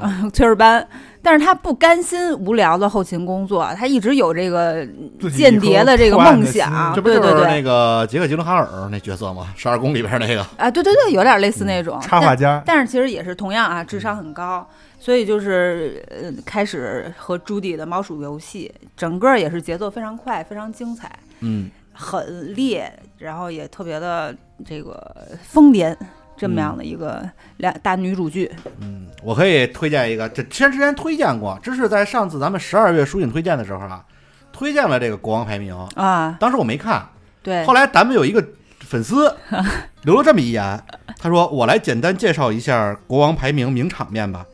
[0.00, 0.86] 啊炊事班。
[1.22, 4.86] 但是他不甘心无聊的后勤工作，他一直有这个
[5.30, 9.48] 间谍的这个梦想，啊这不就是对对对那个杰克吉伦哈尔那角色吗？
[9.54, 14.66] 十二宫里边那个，啊，对对对，有点类似那种插画家，但是其实也是同样啊，智商很高，
[14.98, 21.10] 所以就是呃，开始和朱迪的猫鼠游戏，整个也是节奏非常快，非常精彩，
[21.40, 22.90] 嗯，很烈，
[23.20, 25.94] 然后也特别的这个疯癫，
[26.38, 27.22] 这么样的一个
[27.58, 28.50] 两大女主剧。
[28.80, 34.02] 嗯，我可以推荐一个，这之前之前推荐过，这是在上次咱们十二月书信推荐的时候啊，
[34.50, 37.06] 推荐了这个国王排名，啊，当时我没看，
[37.42, 38.42] 对后，来咱们有一个
[38.80, 39.36] 粉丝
[40.02, 40.82] 留了这么一言，
[41.18, 44.46] 他说：“我来简单介绍一下国王排名名场面吧。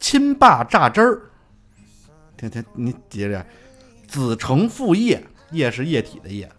[0.00, 1.20] 亲爸榨汁儿，
[2.36, 3.46] 听听你接着，
[4.08, 6.50] 子承父业，业是液体的液。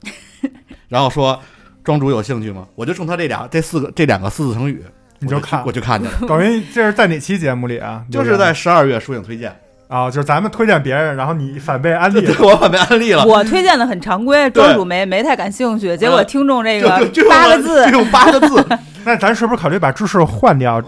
[0.91, 1.39] 然后说，
[1.85, 2.65] 庄主有兴趣吗？
[2.75, 4.83] 我就冲他这俩这四个这两个四字成语，
[5.19, 8.03] 你就看我就看见了， 等于这是在哪期节目里啊？
[8.11, 12.35] 就是在十二月书影推荐，啊，就是咱们推荐别人，然后你反被安利了。
[12.43, 13.23] 我反被安利了。
[13.25, 16.89] 我推荐的很常规，庄主没没太感兴趣，结果听众这个
[17.29, 18.67] 八个字就，用八个字，
[19.05, 20.83] 那咱是不是考虑把知识换掉？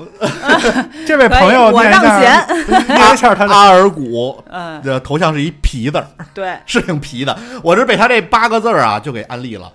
[1.07, 2.45] 这位朋友我让贤，
[2.87, 3.53] 念一下他的。
[3.53, 6.05] 阿尔古嗯，的头像是一皮字儿。
[6.33, 7.35] 对，是挺皮的。
[7.63, 9.71] 我是被他这八个字儿啊就给安利了，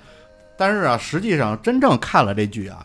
[0.59, 2.84] 但是啊，实际上真正看了这剧啊，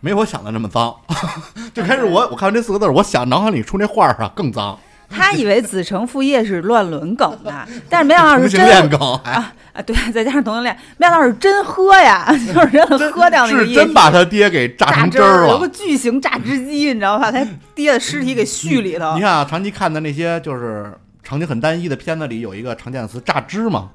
[0.00, 0.94] 没我想的那么脏。
[1.74, 15.68] 就开始我我看完这四个字儿，我想脑海里出那画儿啊更脏，他以为子承父业是乱伦梗呢， 但是没想到是真梗，啊啊，对，再加上同性恋，没想到是真喝呀， 就是真的喝掉那个是，真把他爹给榨成汁儿了，有个。
[15.68, 17.32] 巨型榨汁机，你知道吧？
[17.32, 17.44] 他
[17.74, 23.90] 爹的尸体给续里头你，看啊，长期看的那些就是场景很单一的片子里，有一个常见的词“榨汁”嘛，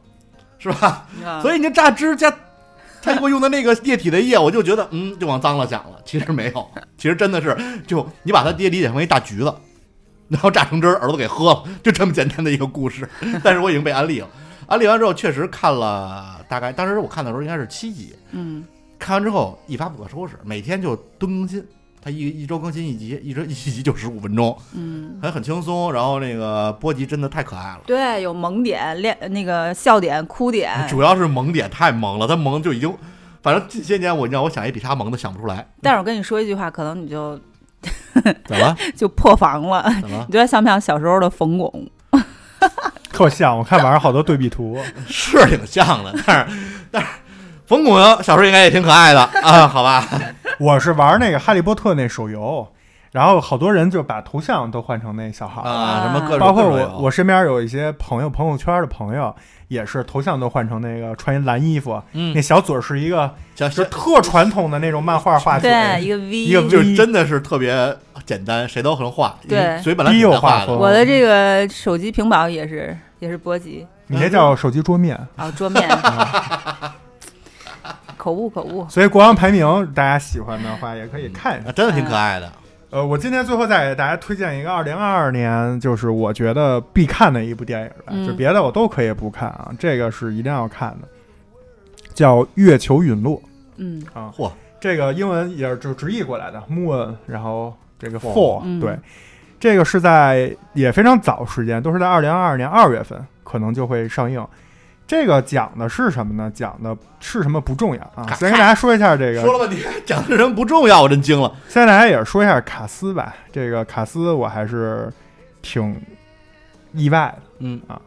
[0.58, 1.06] 是吧？
[1.26, 2.30] 啊所以你这榨汁加
[3.02, 6.02] 他给我用的那个液体的液，我就觉得嗯，就往脏了想了。
[6.06, 9.54] 其实没有，其实真的是就你把他爹理解成一大橘子，
[10.28, 13.08] 然后榨成汁儿，儿子给喝了，就这么简单的一个故事。
[13.44, 14.28] 但是我已经被安利了，
[14.68, 18.64] 安利完之后确实看了大概，当时我看的时候应该是七集，嗯，
[18.98, 21.66] 看完之后一发不可收拾，每天就蹲更新。
[22.02, 25.92] 他一一周更新一集，一周一集就十五分钟，嗯，还很轻松。
[25.92, 32.94] 然后那个波吉真的太可爱了，对，有萌点、恋那个笑点、哭点，主要是萌点太萌了，他萌就已经，
[33.42, 35.68] 反正近些年我让我想一比他萌的想不出来。
[35.82, 37.40] 但是我跟你说一句话，可能你就
[38.46, 38.76] 怎么了？
[38.96, 39.84] 就破防了。
[40.02, 40.26] 怎么？
[40.28, 41.90] 你觉得像不像小时候的冯巩？
[43.12, 44.78] 特像，我看网上好多对比图。
[45.08, 46.58] 是挺像的，但是
[46.92, 47.08] 但是
[47.70, 50.04] 冯巩小时候应该也挺可爱的 啊，好吧？
[50.60, 52.68] 我是玩那个《哈利波特》那手游，
[53.12, 59.32] 然后好多人就把头像都换成那小孩，啊，什么各种包括我我身边有一些朋友，朋友圈的朋友
[59.68, 62.34] 也是头像都换成那个穿一蓝衣服，嗯。
[62.34, 67.96] 那，小嘴儿是一个就是特传统的那种漫画画嘴，对，一个 V，一个就是真的是特别
[68.26, 69.80] 简单，谁都能画，对。
[69.84, 73.86] 嘴本来低挺难画我的这个手机屏保也是也是波及。
[74.08, 75.16] 你那叫手机桌面。
[75.36, 75.88] 啊，桌面，
[78.20, 78.86] 口误口误。
[78.90, 79.66] 所以国王排名
[79.96, 81.70] 大家喜欢的话也可以看一下。
[81.70, 82.52] 啊真的挺可爱的。
[82.92, 91.08] 呃，我今天最后再给大家推荐一个二零二二年，就是我觉得必看的一部电影吧，嗯就别的我都可以不看啊，这个是一定要看的，
[92.16, 93.38] 叫《月球陨落》
[93.78, 94.34] 嗯啊。
[94.36, 98.98] 嚯，这个英文也是就直译过来的，moon，然后这个 fall，、嗯对，
[99.60, 104.44] 这个是在也非常早时间，都是在二零二二年二月份可能就会上映。
[105.10, 106.52] 这个讲的是什么呢？
[106.54, 108.32] 讲的是什么不重要啊。
[108.36, 111.52] 先跟大家说一下这个说了半天讲的什么不重要，我真惊了。
[111.68, 115.12] 先大家也说一下卡斯吧，这个卡斯我还是
[115.64, 116.00] 挺
[116.94, 117.42] 意外的。
[117.58, 118.00] 嗯啊，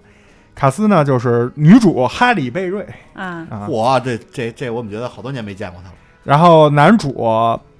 [0.54, 5.94] 卡斯呢，就是女主哈里贝瑞啊，啊，嚯，这这这，我怎么觉得好多年没见过他了？
[6.22, 7.12] 然后男主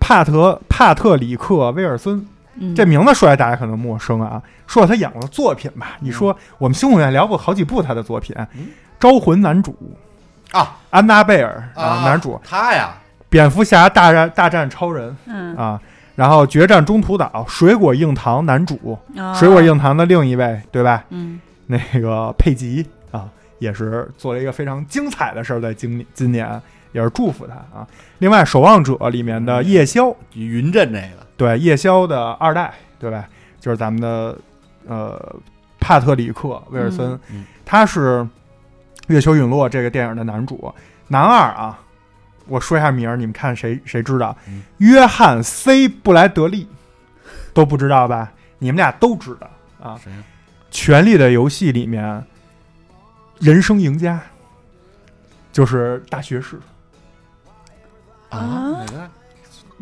[0.01, 4.43] 帕特帕特里克威尔森，嗯这名字说来大家可能陌生啊。
[4.67, 8.67] 说说他演过的作品吧，你说我们星火院聊过好几部他的作品，嗯
[9.03, 9.77] 招魂》男主
[10.53, 12.41] 啊，安娜贝尔啊，男主。
[12.45, 12.95] 他呀，
[13.29, 15.81] 蝙蝠侠大战大战超人嗯，啊，
[16.15, 21.05] 然后决战中途岛水果硬糖男主，啊水果，硬糖的另一位对吧？
[21.11, 21.41] 嗯。
[21.67, 23.29] 那个佩吉啊，
[23.59, 26.61] 也是做了一个非常精彩的事儿，在今年今年
[26.93, 27.87] 也是祝福他啊。
[28.19, 33.27] 另外，《守望者》里面的夜宵，云阵这个，对夜宵的二代，对吧？
[33.59, 34.37] 就是咱们的
[34.87, 35.35] 呃
[35.81, 37.45] 帕特里克威尔森，嗯嗯。
[37.65, 38.21] 他是
[39.13, 40.75] 《月球陨落》这个电影的男主，
[41.07, 41.79] 男二啊。
[42.47, 44.37] 我说一下名儿，你们看谁谁知道？
[44.49, 46.67] 嗯约翰 C 布莱德利
[47.55, 48.33] 都不知道吧？
[48.59, 49.49] 你们俩都知道
[49.81, 50.01] 啊。
[50.03, 50.11] 谁？
[50.71, 52.25] 《权力的游戏》里面，
[53.39, 54.21] 人生赢家
[55.53, 56.59] 就是大学士，
[58.31, 58.41] 啊
[58.79, 59.11] 哪个？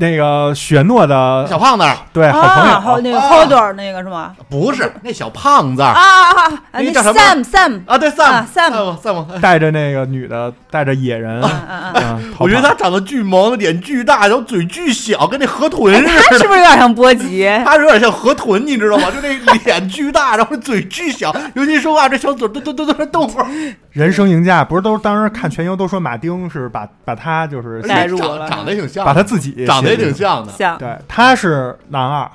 [0.00, 4.32] 那个雪诺的小胖子对好朋友，啊，好那个啊 Holder 那个是吗？
[4.48, 6.42] 不是那小胖子啊啊啊！
[6.46, 11.92] 啊那那个叫什么 Sam Sam 啊，对啊，Sam Sam Sam，带着那个女的，带着野人，啊啊啊！
[11.96, 16.48] 嗯，我觉得他长得巨萌，脸巨大，然后嘴巨小，跟那河豚哎，似他是。
[16.48, 17.46] 不是有点像波吉？
[17.64, 19.10] 他有点像河豚，你知道吗？
[19.10, 19.28] 就那
[19.64, 23.46] 脸巨大，然后嘴巨小， 尤其说话这小嘴嘟嘟嘟嘟动会儿，
[23.90, 30.52] 人生赢家不是都当时看全游都说马丁是把把他就是带入了长长得挺像，把他自己长得也挺像的。
[30.52, 32.30] 像对，他是男二，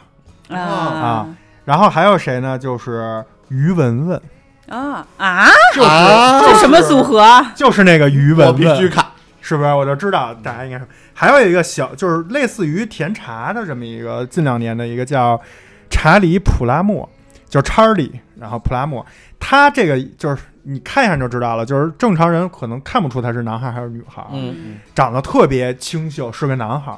[0.49, 1.27] 啊啊
[1.63, 2.57] 然后还有谁呢？
[2.57, 4.21] 就是于文文，
[4.69, 5.47] 啊啊！
[5.73, 7.45] 就是、啊这什么组合？
[7.55, 9.03] 就是那个于我文文，必须看。
[9.41, 9.71] 是不是？
[9.73, 10.87] 我就知道大家应该是。
[11.13, 15.39] 还有一个小，就是类似于甜茶的这么一个近两年的一个叫
[15.89, 17.07] 查理普拉默，
[17.47, 19.05] 叫查理，然后普拉莫，
[19.39, 26.97] 他这个就是你看一下就知道了，就是正常人可能看不出他是男孩还是女孩，嗯，长得特别清秀，是个男孩，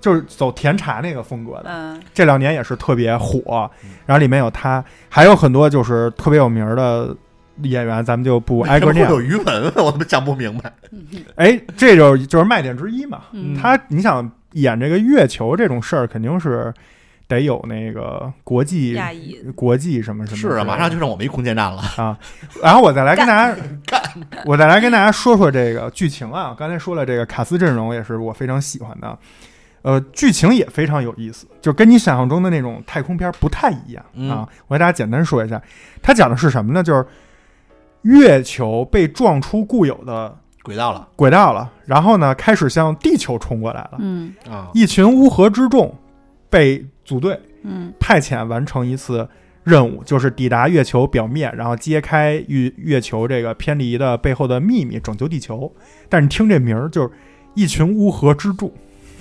[0.00, 1.64] 就是走甜茶那个风格的。
[1.66, 3.70] 嗯这两年也是特别火，
[4.06, 7.16] 然后里面有他，还有很多就是特别有名的
[7.62, 9.24] 演员，咱们就不挨个念为什么会。
[9.24, 10.72] 有余文，我他妈想不明白。
[11.36, 13.22] 哎，这就就是卖点之一嘛。
[13.32, 16.72] 嗯他你想演这个月球这种事儿，肯定是
[17.26, 18.98] 得有那个国际
[19.54, 20.36] 国际什么什么。
[20.36, 21.82] 是啊，马上就剩我们一空间站了。
[21.96, 22.18] 啊。
[22.62, 23.56] 然后我再来跟大家，
[24.46, 26.54] 我再来跟大家说说这个剧情啊。
[26.58, 29.18] 刚才说了，这个卡斯阵容也是我非常喜欢的。
[29.88, 34.46] 呃，剧情也非常有意思，就跟你想象中的那种太空片不太一样、嗯啊。
[34.66, 35.62] 我给大家简单说一下，
[36.02, 36.82] 它讲的是什么呢？
[36.82, 37.06] 就是
[38.02, 43.92] 月球被撞出固有的轨道了轨道了，然后呢，开始向地球冲过来了。
[43.98, 44.68] 嗯啊！
[44.74, 45.94] 一群乌合之众
[46.50, 49.26] 被组队嗯派遣完成一次
[49.64, 55.72] 任务，就是抵达月球表面，然后揭开月月球这个偏离的背后的秘密，拯救地球。
[56.10, 57.10] 但是你听这名儿，就是
[57.54, 58.70] 一群乌合之众，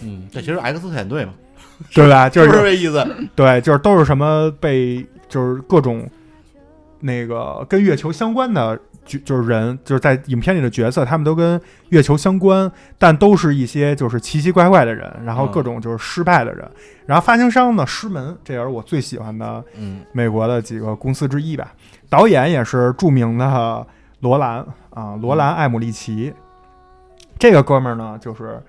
[0.04, 1.34] 嗯，这其实 X 特遣队嘛，
[1.94, 2.30] 对吧？
[2.30, 3.06] 就是不是这意思？
[3.36, 6.10] 对，就是都是什么被就是各种
[7.00, 16.70] 那个跟月球相关的就，就是人，就是在影片里的角色，他们都跟月球相关，但都是一些就是奇奇怪怪的人，然后各种就是失败的人。
[17.06, 21.74] 然后发行商呢，狮门，这也是我最喜欢的嗯美国的几个公司之一吧。
[22.10, 23.86] 导演也是著名的
[24.20, 26.34] 罗兰啊，罗兰·艾姆利奇。
[27.40, 28.60] 这个哥们儿呢，就是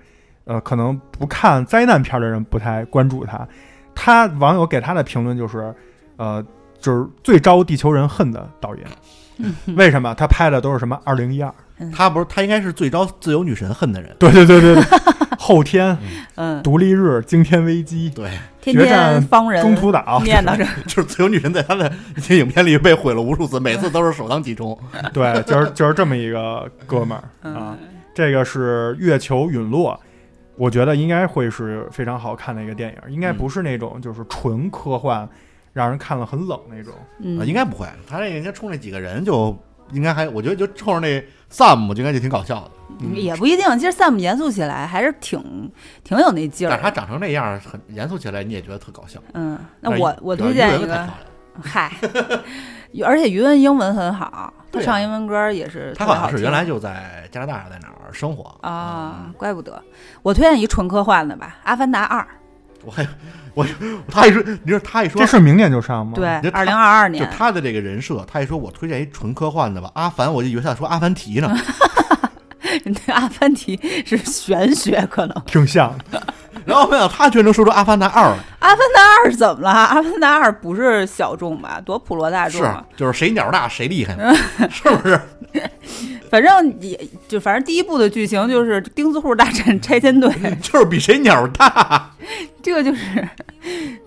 [0.49, 3.47] 呃，可能不看灾难片的人不太关注他。
[3.93, 5.71] 他网友给他的评论就是，
[6.17, 6.43] 呃，
[6.79, 8.85] 就是最招地球人恨的导演。
[9.77, 10.11] 为什么？
[10.15, 11.53] 他拍的都是什么二零一二？
[11.95, 14.15] 他不是他应该是最招自由女神恨的人。
[14.17, 14.83] 对对对对对，
[15.37, 15.95] 后天、
[16.33, 24.75] 嗯， 独立日、惊天危机、对，天决战天方人中途岛，念 叨着， 就是自由女神在他的这些影片里被毁了无数次，每次都是首当其冲。
[25.13, 27.77] 对，就是就是这么一个哥们儿啊。
[27.79, 29.97] 嗯这个是月球陨落，
[30.59, 35.27] 我觉得应该会是非常好看的一个电影，应该不是那种就是纯科幻，
[35.71, 36.93] 让人看了很冷那种。
[36.93, 39.57] 啊，嗯，应该不会，他那人家冲那几个人就
[39.93, 43.65] 应该还，我觉得就冲着那 Sam 就应该就挺搞笑的，嗯也不一定。
[43.79, 45.71] 其实 Sam 严肃起来还是挺
[46.03, 46.71] 挺有那劲儿。
[46.71, 49.19] 但是他长成那样，很严肃起来你也觉得特搞笑。
[49.33, 51.17] 嗯，那但是我我推荐一个余文太漂，亮 了
[51.61, 51.91] 嗨，
[53.05, 59.81] 而且余文英文很好，他唱英文歌也是他好像是原来就在加拿大在哪儿生活啊，怪不得。
[60.21, 62.25] 我推荐一纯科幻的吧，《阿凡达二
[62.85, 63.05] 我还
[63.53, 63.65] 我
[64.09, 67.29] 他一说，你说他一说这，是明年就上吗？》，对二零二二年就。
[67.35, 71.53] 他的这个人设，他一说我推荐一纯科幻的吧，阿凡，我就以为他说阿凡提呢。
[72.85, 76.21] 那 阿凡提是玄学，可能《挺像的。
[76.65, 79.69] 然后没想到他居然能说出阿凡达二来，阿凡达二》怎么了？
[79.73, 81.81] 《阿凡达二》不是小众吧？
[81.85, 82.83] 多普罗大众是啊！
[82.95, 84.33] 就是谁鸟大谁厉害嘛，
[84.69, 85.19] 是不是？
[86.29, 90.31] 反正也就反正第一部的剧情就是钉子户大战拆迁队，
[90.61, 92.11] 就是比谁鸟大。
[92.61, 93.27] 这个就是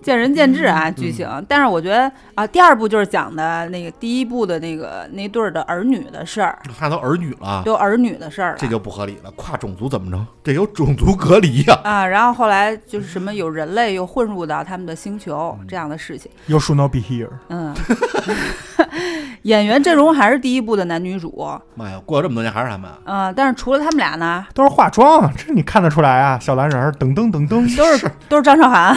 [0.03, 1.27] 见仁见智啊，剧情。
[1.47, 8.57] 但是我觉得啊，第二部就是讲的那个第一部的那个那对儿的儿女的事儿，那都儿女了，都儿女的事儿了。
[8.59, 9.31] 这就不合理了。
[9.31, 10.25] 跨种族怎么着？
[10.43, 16.29] 这有种族隔离呀、啊，然后后来就是什么有人类又混入到他们的星球这样的事情。
[16.47, 17.29] You should not be here。
[17.47, 17.73] 嗯，
[19.43, 22.99] 演员阵容还是第一部的男女主，妈呀，过了这么多年还是他们啊。
[23.05, 26.37] 嗯、但是除了他们俩呢，都是化妆，这你看得出来啊！
[26.39, 28.95] 小蓝人儿噔噔噔噔，都是都是张韶涵。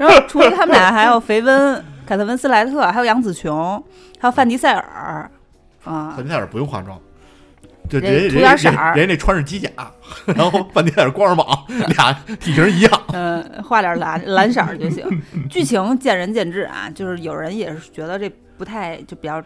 [0.00, 3.84] 然后除了他们俩，还有肥温、 凯特温斯莱特，还有杨紫琼，
[4.18, 5.30] 还有范迪塞尔，
[5.84, 6.98] 啊范，迪塞尔不用化妆，
[7.86, 9.68] 就人涂点色儿人家那穿着机甲，
[10.24, 13.02] 然后范迪塞尔光着膀， 俩体型一样。
[13.12, 15.04] 嗯，画点蓝蓝色儿就行。
[15.50, 18.26] 剧情见仁见智啊，就是有人也是觉得这
[18.56, 19.38] 不太就比较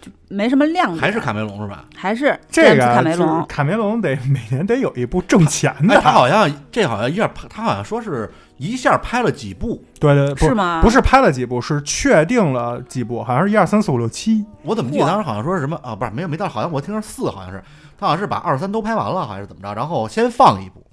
[0.00, 1.84] 就没什么亮点，还是卡梅隆是吧？
[1.96, 10.80] 还是这个就是梅隆，卡梅隆得每年得有一部挣钱哎，的，他好像这好像一下拍，他好像说是一下拍了几部，对对，不是吗？
[10.82, 14.44] 不是拍了几部，是确定了几部，好像是一二三四五六七。
[14.62, 15.94] 我怎么记得当时好像说是什么啊？
[15.94, 17.62] 不是没有没到，好像我听着四，好像是
[17.96, 19.72] 他好像是把二三都拍完了，还是怎么着？
[19.74, 20.84] 然后先放一部，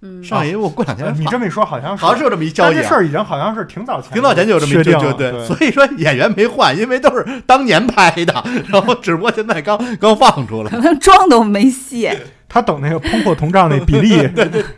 [0.00, 1.12] 嗯，上一部过两天。
[1.18, 2.94] 你这么一说，好像是，好像是有这么一消息啊但这事。
[2.94, 10.78] 儿已经好像是挺早前，挺早前就有这么一确定了就对，对所以说演员没换，因为都是当年拍的，然后只不过现在刚刚放出来可。
[10.78, 12.16] 能妆都没卸。
[12.48, 14.26] 他等那个通货膨胀那比例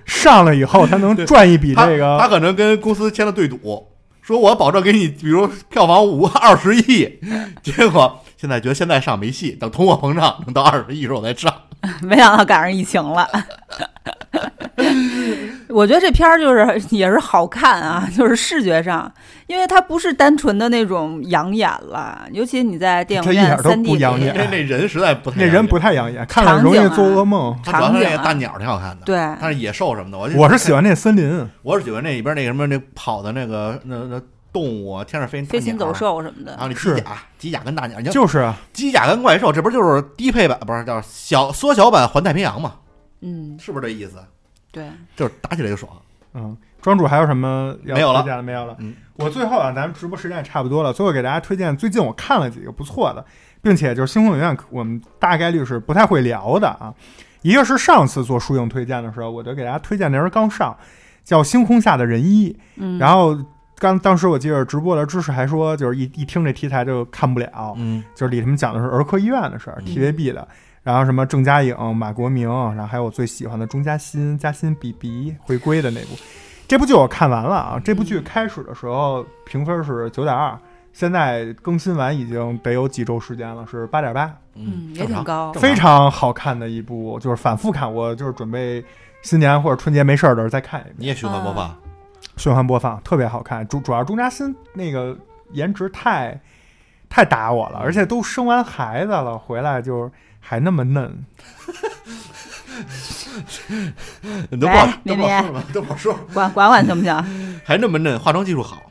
[0.05, 3.87] 上了以后，他能赚一笔这个他可能跟公司签了对赌，
[4.23, 7.21] 说我保证给你，比如票房五二十亿，
[7.63, 11.53] 结果现在觉得现在上没戏，等通货膨胀能到二十亿时候再上。
[12.03, 13.27] 没想到赶上疫情了。
[15.69, 19.11] 我觉得这片儿就是也是好看啊，就是视觉上，
[19.47, 27.57] 因为它不是单纯的那种养眼了，尤其你在电影院它一点都三 D 里不养眼那那人实在不太那人不太养眼，看了容易做噩梦。
[27.65, 34.21] 他主要是那场景啊个大鸟挺好看的，对，但是野兽什么的，我我是喜欢那森林，我是喜欢那里边那个什么那跑的那个那那
[34.53, 37.07] 动物啊，天上飞飞禽走，兽什么的然后，那是机甲
[37.39, 42.73] 机甲跟大鸟，就是啊，机甲跟怪兽，这不就是低配版不是叫小缩小版环太平洋嘛？
[43.21, 44.19] 嗯，是不是这意思？
[44.73, 45.91] 对，就是打起来就爽。
[46.35, 48.43] 嗯，庄主还有什么要没有了推荐的？
[48.43, 48.77] 没有了。
[48.79, 53.25] 嗯，我最后啊，咱们直播时间也差不多了，最后给大家推荐最近我看了几个不错的，
[53.61, 56.95] 并且就是星空影院我们大概率是不太会聊的啊。
[57.43, 60.77] 一个是上次做书影推荐的时候，我就给大家推荐那人刚上，
[61.25, 63.37] 叫《星空下的人一》，嗯，然后
[63.77, 70.47] 刚当时我记得直播的知识还说，就是一一听这题材就看不了，嗯，就是里他们讲的是儿科医院的事儿嗯，TVB 的。
[70.83, 76.17] 然后什么郑嘉颖、马国明，然后还有我最喜欢的钟嘉欣、嘉欣 BB 回归的那部，
[76.67, 77.81] 这部剧我看完了啊。
[77.85, 80.59] 这部剧开始的时候评分是九点二，
[80.93, 88.83] 现在更新完已经得有几周时间了，是八点八，嗯也挺高非常好看的一部，就是反复看，我就是准备
[89.23, 90.95] 新年或者春节没事儿的时候再看一遍。
[90.97, 91.77] 你也循环播放，
[92.37, 93.69] 循环播放，特别好看。
[93.69, 95.15] 主主要钟嘉欣那个
[95.53, 96.41] 颜值太
[97.11, 100.11] 太打我了，而且都生完孩子了，回来就
[100.41, 101.25] 还那么嫩。
[104.51, 107.15] 你都不好来都不好说了，都不好说了， 管管管行不行？
[107.65, 108.83] 还那么嫩，化妆技术好。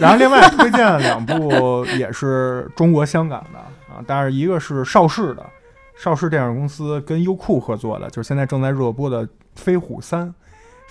[0.00, 3.58] 然后另外推荐了两部也是中国香港的
[3.94, 5.46] 啊，但是一个是邵氏的，
[5.96, 10.26] 邵氏电影公司跟优酷合作的，就是现在正在热播的《飞虎三》。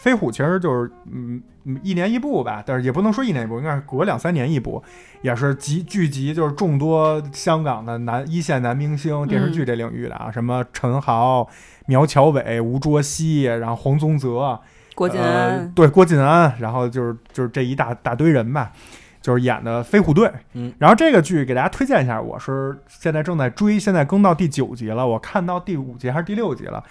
[0.04, 4.84] 飞虎其实就是嗯嗯一年一部吧，但是也不能说一年一部，应该是隔两三年一部，
[5.22, 11.48] 也是集聚集就是众多香港的男一线男明星电视剧这领域的啊，什么陈豪、
[11.86, 14.60] 苗侨伟、吴卓羲，然后黄宗泽，
[14.94, 18.74] 郭晋呃安，对郭晋安，然后就是就是这一大大堆人吧，
[19.22, 20.30] 就是演的飞虎队。
[20.52, 26.84] 嗯，然后这个剧给大家推荐一下，我是现在正在追，现在更到第九集了，我看到第五集还是第六集了，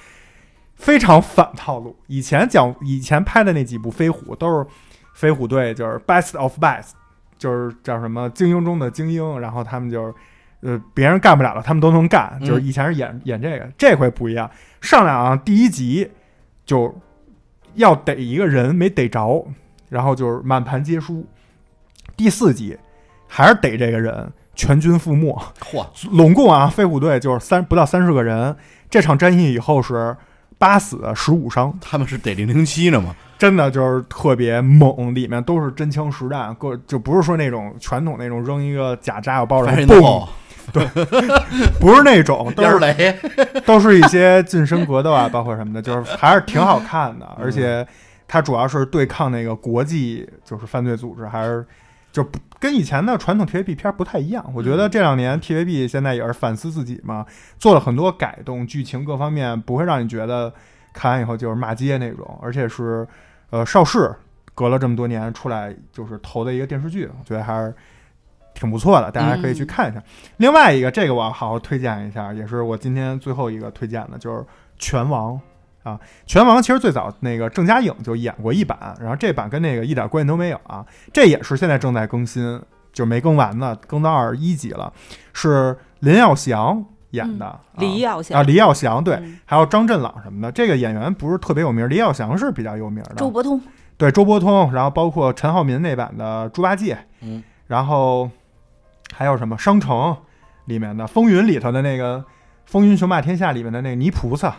[0.82, 1.96] 非常反套路。
[2.08, 4.66] 以前讲以前拍的那几部飞虎都是
[5.14, 6.90] 飞虎队，就是 best of best，
[7.38, 10.12] 就是叫什么精英中的精英，然后他们就是。
[10.64, 12.38] 呃，别人干不了了，他们都能干。
[12.40, 14.48] 嗯就是以前是演、演这个，这回不一样。
[14.80, 16.08] 上来啊，第一集
[16.64, 16.94] 就
[17.74, 19.44] 要逮一个人没逮着，
[19.88, 21.26] 然后就是满盘皆输。
[22.16, 22.78] 第四集
[23.26, 25.36] 还是逮这个人，全军覆没。
[25.58, 28.56] 嚯，拢共啊，飞虎队就是三不到三十个人。
[28.88, 30.16] 这场战役以后是
[30.62, 33.12] 八死十五伤，他们是得零零七呢吗？
[33.36, 40.28] 真的就是特别猛，里面都是真枪实弹，各就不是说那种传统那种扔一个假炸药包凡然后
[40.70, 40.86] 嘣，对，
[41.80, 43.18] 不是那种， 都是雷，
[43.66, 47.84] 都是一些近身格斗啊，包括什么的，就是还是挺好看的， 而且
[48.28, 51.66] 它主要是对抗那个国际就是犯罪组织，还是
[52.12, 54.48] 就不跟以前的传统 TVB 片儿不太一样。
[54.54, 57.26] 我觉得这两年 TVB 现在也是反思自己嘛，
[57.58, 60.52] 做了很多改动，剧情各方面不会让你觉得
[60.92, 63.04] 看完以后就是骂街那种，而且是
[63.50, 64.14] 呃邵氏
[64.54, 67.74] 隔了这么多年出来就是投的一个电视剧，我觉得还是。
[68.54, 70.02] 挺不错的，大家可以去看一下。
[70.36, 74.40] 另外一个，这个我要好好推荐一下，也是我今天最后一个推荐的，就是
[74.78, 75.32] 《拳王》
[75.82, 75.94] 啊。
[76.26, 80.84] 《拳王》其实最早那个郑嘉颖就演过一版，然后这版跟那个一点关系都没有啊。
[81.12, 82.60] 这也是现在正在更新，
[82.92, 84.92] 就没更完呢，更到二十一集了，
[85.32, 90.50] 是林耀祥演的，李耀祥啊，李耀祥对，嗯还有张振朗什么的。
[90.50, 93.14] 这个演员不是特别有名，李耀祥是比较有名的。
[93.16, 93.60] 周伯通，
[93.96, 98.30] 对周伯通，然后包括陈浩民那版的猪八戒，嗯，然后
[99.12, 100.16] 还有什么商城
[100.64, 102.18] 里面的风云里头的那个
[102.64, 104.56] 《风云雄霸天下》里面的那个泥菩萨，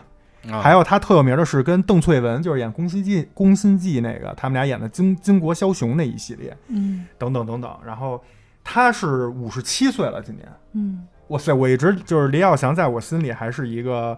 [0.51, 7.71] 啊还有他特有名的是跟邓萃雯就是演《宫心计》《宫心计》那个，他们俩演的金金国枭雄那一系列，嗯等等等等。
[7.85, 8.21] 然后
[8.63, 11.53] 他是五十七岁了，今年，嗯，哇塞！
[11.53, 14.17] 我一直就是李耀祥，在我心里还是一个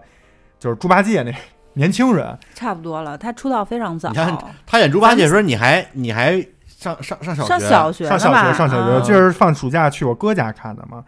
[0.58, 1.32] 就是猪八戒那
[1.74, 3.16] 年轻人，差不多了。
[3.16, 6.34] 他出道非常早你，看他演猪八戒的时候，你还你还
[6.66, 11.04] 上上上小上学，小学上小学上小学，啊就是放暑假去我哥家看的嘛。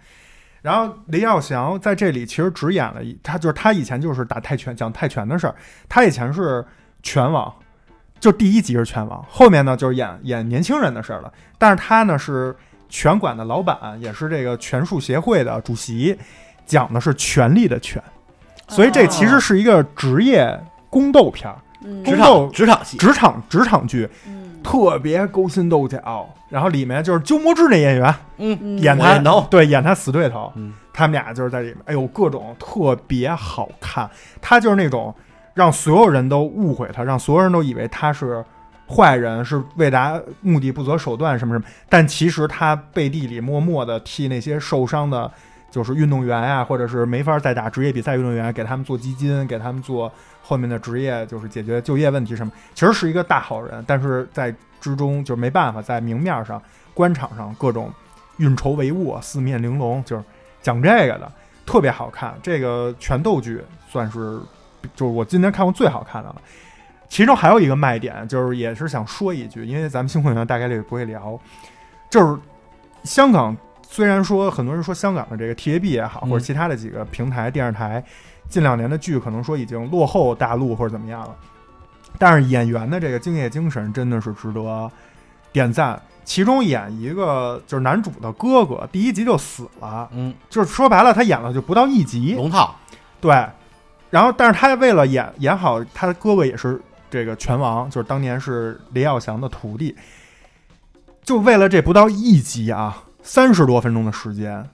[0.69, 5.55] 然后李耀祥在这里其实只演了一，他就是他以前就是打泰拳讲泰拳的事儿，
[5.89, 6.63] 他以前是
[7.03, 7.51] 拳王，
[8.21, 11.33] 就第一集是拳王，后面呢就是演演年轻人的事儿了。
[11.57, 12.55] 但是他呢是
[12.91, 16.15] 拳馆的老板，也是这个拳术协会的主席，
[16.67, 18.03] 讲的是权力的权。
[18.69, 20.55] 所以这其实是一个职业
[20.91, 21.57] 宫斗片儿，
[22.05, 26.29] 宫斗场职场戏，职场职场剧，嗯特别勾心斗角。
[26.51, 29.19] 然后里面就是鸠摩智那演员嗯，嗯演他
[29.51, 34.09] 对演他死对头，嗯他们俩就是在里面，哎呦，各种特别好看。
[34.41, 35.15] 他就是那种
[35.55, 38.45] 让所有人都误会他，让所有人都以为他是
[38.89, 41.65] 坏人，是为达目的不择手段什么什么。
[41.89, 45.31] 但其实他背地里默默的替那些受伤的，
[45.71, 50.11] 就是运动员呀、或者是没法再打职业比赛运动员，给他们做基金，给他们做
[50.43, 52.53] 后面的职业，就是解决就业问题什么。
[52.75, 56.61] 其实是一个大好人，但是在之中就是没办法，在明面上、
[56.95, 57.93] 官场上各种
[58.39, 60.25] 运筹帷幄、四面玲珑，就是
[60.63, 61.31] 讲这个的，
[61.67, 62.35] 特别好看。
[62.43, 64.41] 这个拳斗剧算是
[64.95, 66.37] 就是我今年看过最好看的了。
[67.09, 71.39] 其中还有一个卖点，就是也是想说一句，因为咱们新会员大概率不会聊，
[72.11, 72.39] 就是
[73.03, 73.57] 香港
[73.91, 76.31] 虽然说很多人说香港的这个 TAB 也好，嗯。
[76.31, 78.05] 或者其他的几个平台电视台，
[78.49, 81.35] 近两年的剧可能说已经落后大陆或者怎么样了，
[82.19, 84.91] 但是演员的这个敬业精神真的是值得
[85.51, 86.01] 点赞。
[86.23, 92.77] 其中演一个就是男主的哥哥，第一集就死了，嗯，就是说白了，他演了就不到一集，龙套，
[93.19, 93.33] 对，
[94.11, 96.79] 然后但是他为了演演好，他的哥哥也是
[97.09, 99.97] 这个拳王，就是当年是林耀祥的徒弟，
[101.23, 104.69] 就为了这不到一集啊，三十多分钟的时间，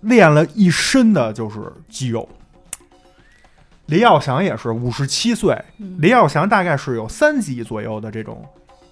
[0.00, 2.28] 练了一身的就是肌肉。
[3.86, 8.44] 李耀祥也是五十七岁，嗯李耀祥大概是有三级左右的这种，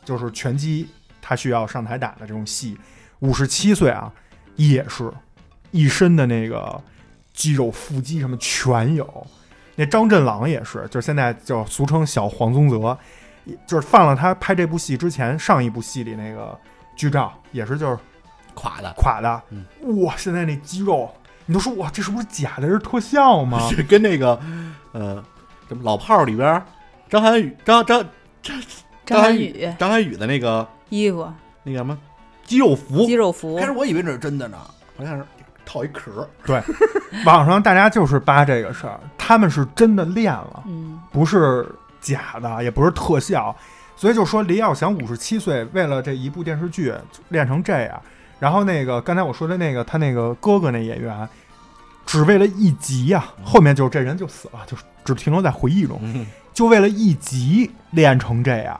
[0.04, 0.88] 就是拳击
[1.22, 2.76] 他需要上台打的这种戏，
[3.20, 4.12] 五十七岁啊，
[4.56, 5.12] 也是
[5.70, 6.82] 一身的那个
[7.32, 9.26] 肌肉腹肌什么全有。
[9.76, 12.98] 那张振朗也是，就是现在就俗称小黄宗泽，
[13.64, 16.58] 就是放了他拍这部戏之前上一部戏里那个
[16.96, 17.96] 剧照，也是就是
[18.58, 19.42] 垮的，垮的。
[19.50, 19.64] 嗯
[20.02, 21.08] 哇，现在那肌肉，
[21.46, 22.62] 你都说哇，这是不是假的？
[22.62, 23.58] 这是特效吗？
[23.70, 24.38] 是跟那个
[24.92, 25.22] 呃，
[25.68, 26.62] 什么老炮儿里边儿
[27.08, 28.04] 张涵予、张张
[28.42, 28.60] 张
[29.06, 31.30] 张涵予张涵予的那个衣服
[31.62, 31.96] 那个什么
[32.44, 34.58] 肌肉服肌，肉服开始我以为这是真的呢，
[34.96, 35.24] 好像是
[35.64, 36.64] 套一壳儿，
[37.24, 41.66] 网上大家就是扒这个事儿，他们是真的练了，嗯不是
[42.00, 43.54] 假的，也不是特效。
[43.96, 46.94] 所以就说李耀祥五十七岁，为了这一部电视剧
[47.30, 48.00] 练成这样，
[48.38, 51.28] 然后那个刚才我说的那个他那个哥哥那演员，
[52.06, 58.78] 只为了一集呀、后面就这人就死了，就是只停留在回忆中，嗯，就为了一集练成这样。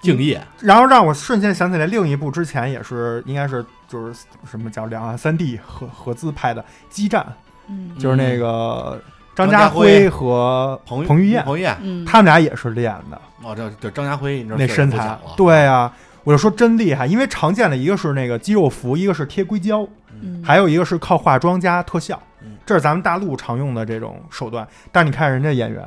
[0.00, 7.20] 敬业，然后让我瞬间想起来另一部之前也是应该是就是什么叫两岸三地合合资拍的《激战》，
[7.68, 7.98] 嗯。
[7.98, 9.02] 就是那个
[9.34, 13.20] 张张家家辉辉和彭彭于晏，彭于晏，嗯，他们俩也是练的。
[13.42, 15.92] 哦，这这张家辉，你知道那身材对啊，
[16.24, 19.86] 我就说真厉害，因为常见的一个是那个肌肉服，一个是贴硅胶，
[20.20, 24.66] 嗯还有一个是靠化妆加特效嗯，这是咱们大陆常用的这种手段。
[24.92, 25.82] 但你看人家演员，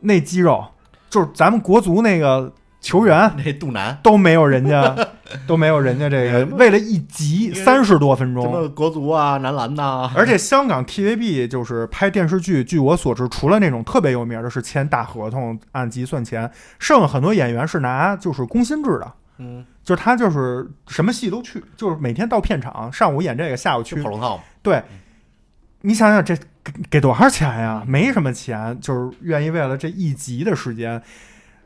[0.00, 0.64] 那肌肉
[1.08, 4.96] 就是咱们国足那个球员那肚腩，都没有人家
[5.46, 8.50] 都没有人家这个，为了一集三十多分钟什。
[8.50, 24.10] 么国足啊、男篮呐，而且香港 TVB 就是拍电视剧，据我所知，除了那种特别有名的是签大合同按集算钱，剩下很多演员是拿就是工薪制的，嗯，就是他就是什么戏都去，就是每天到片场，上午演这个，下午去跑。
[24.10, 24.82] 龙套嘛，对，
[25.80, 27.82] 你想想这给给多少钱呀？
[27.86, 31.00] 没什么钱，就是愿意为了这一集的时间，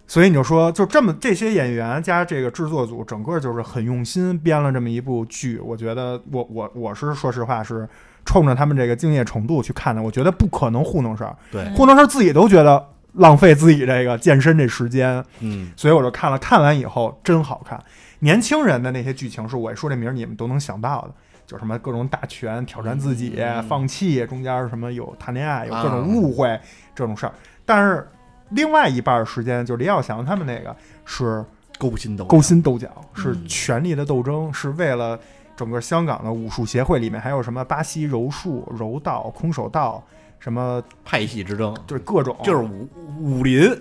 [0.07, 5.59] 所以你就说，就这么这些演员加这个制作组，整个就是很用心编了这么一部剧。
[5.59, 7.89] 我觉得我我我是说实话是
[8.25, 15.25] 冲着他们这个敬业程度去看的，我觉得不可能糊弄事儿，对，糊弄事儿自己都觉得浪费自己这个健身这时间。
[15.41, 17.83] 嗯，所以我就看了，看完以后真好看。
[18.21, 21.15] 年轻人的那些剧情是我一说这名儿你们都能想到的，
[21.47, 26.59] 就什么各种打拳、挑战自己、嗯放弃，中间什么有谈恋爱、有各啊种误会、
[26.95, 27.33] 这种事儿。
[27.67, 28.09] 但是
[28.51, 30.75] 另外一半儿时间，就是李耀祥他们那个
[31.05, 31.45] 是
[31.79, 35.19] 勾心斗角勾心斗角，是嗯权力的斗争，是为了
[35.55, 40.03] 整个香港的武术协会里面还有什么巴西柔术、柔道、空手道，
[40.45, 42.87] 什么派系之争，就是各种，就是武
[43.19, 43.75] 武林，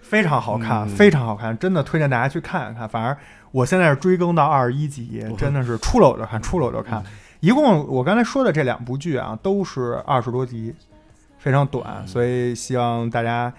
[0.00, 2.88] 非常好看，嗯非常好看，真的推荐大家去看一看。
[2.88, 3.16] 反正
[3.50, 7.02] 我现在是追更到二十一集，真的是出了我就看，出了我就看。
[7.40, 10.72] 一共我刚才说的这两部剧啊，都是二十多集，
[11.38, 13.52] 非常短，嗯所以希望大家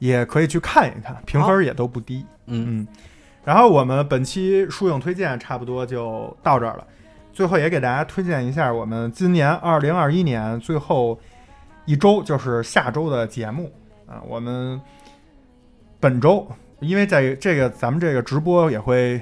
[0.00, 2.26] 也可以去看一看，评分也都不低。
[2.46, 2.88] 嗯，嗯，
[3.44, 6.84] 然后我们本期书影推荐差不多就到这儿了。
[7.32, 11.16] 最后也给大家推荐一下我们今年二零二一年最后
[11.84, 13.70] 一周，就是下周的节目
[14.06, 14.22] 啊。
[14.26, 14.80] 我们
[16.00, 16.46] 本周
[16.80, 19.20] 因为在这个咱们这个直播也会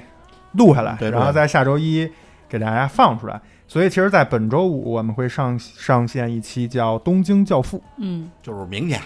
[0.53, 2.09] 录下来，对对然后在下周一
[2.49, 3.39] 给大家放出来。
[3.67, 8.99] 所以其实，在本周五我们会上上线一期叫《东京教父》，嗯就是明天，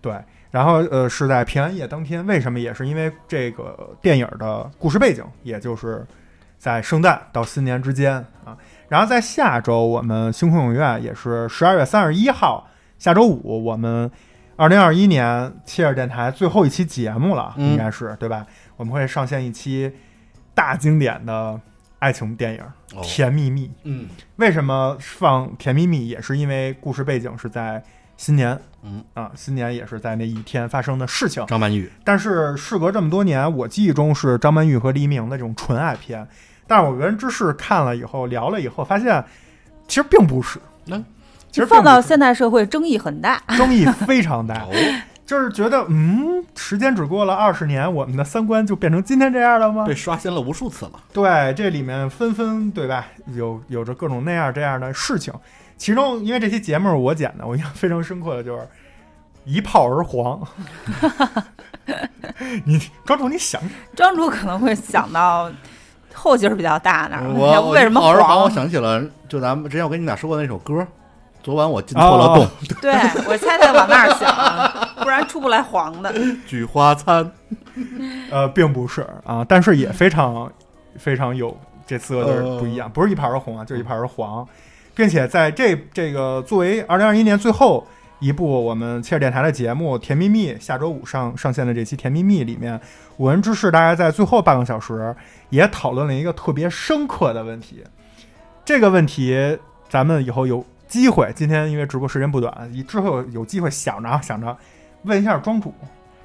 [0.00, 0.18] 对，
[0.50, 2.58] 然后呃是在平安夜当天，为什么？
[2.58, 6.06] 也是因为这个电影的故事背景，也就是
[6.56, 8.14] 在圣诞到新年之间
[8.46, 8.56] 啊。
[8.88, 12.66] 然后在下周，我们星空影院也是十二月三十一号，
[12.98, 14.10] 下周五，我们
[14.56, 17.70] 二零二一年切尔电台最后一期节目了，嗯。
[17.70, 18.44] 应该是对吧？
[18.76, 19.92] 我们会上线一期
[20.54, 21.60] 大经典的
[22.00, 22.60] 爱情电影
[22.94, 23.68] 哦《甜蜜蜜》。
[23.84, 24.08] 嗯。
[24.36, 27.82] 为什么放《甜蜜蜜》，也是因为故事背景是在
[28.16, 29.04] 新年，嗯。
[29.14, 31.46] 啊，新年也是在那一天发生的事情。
[31.46, 36.26] 张曼玉，但是事隔这么多年，我记忆中是张曼玉和黎明的这种纯爱片，
[36.66, 39.24] 但是我跟人之士看了以后聊了以后，发现
[39.86, 41.04] 其实并不是，嗯
[41.50, 43.40] 其实放到现代社会争议很大。
[43.56, 44.70] 争议非常大，哦，
[45.26, 49.84] 就是觉得嗯，时间只过了二十年，我们的三观就变成今天这样了吗？
[49.86, 50.92] 被刷新了无数次了。
[51.12, 55.32] 对，这里面纷纷对吧，有有着各种那样这样的事情。
[55.76, 58.66] 其中，因为这期节目我剪的，我印象非常深刻的就是
[59.44, 60.40] 一炮而黄。
[62.64, 65.50] 你庄主，你想想，庄主可能会想到
[66.14, 68.50] 后劲儿比较大那儿，我我为什么好好好，我？
[68.50, 70.86] 想起了，就咱们之前我跟你俩说过那首歌，
[71.42, 72.48] 昨晚我进错了洞，
[72.80, 72.92] 对
[73.26, 76.12] 我猜他往那儿想， 不然出不来黄的。
[76.46, 77.30] 菊花餐。
[78.30, 80.50] 呃，并不是啊，但是也非常
[80.96, 81.56] 非常有
[81.86, 84.46] 这四个字儿不一呃样，不是一炮而红啊，就是一炮而黄，
[84.96, 87.86] 并且在这这个作为二零二一年最后
[88.18, 92.78] 一部我们切尔电台的节目《甜蜜蜜》，下周五上上线的这期《甜蜜蜜》里面，
[93.16, 95.14] 五人之士大概在最后半个小时
[95.50, 97.84] 也讨论了一个特别深刻的问题。
[98.64, 99.56] 这个问题
[99.88, 104.56] 咱们以后有机会，今天因为直播时间不短，以之后有机会想着啊想着
[105.02, 105.74] 问一下庄主，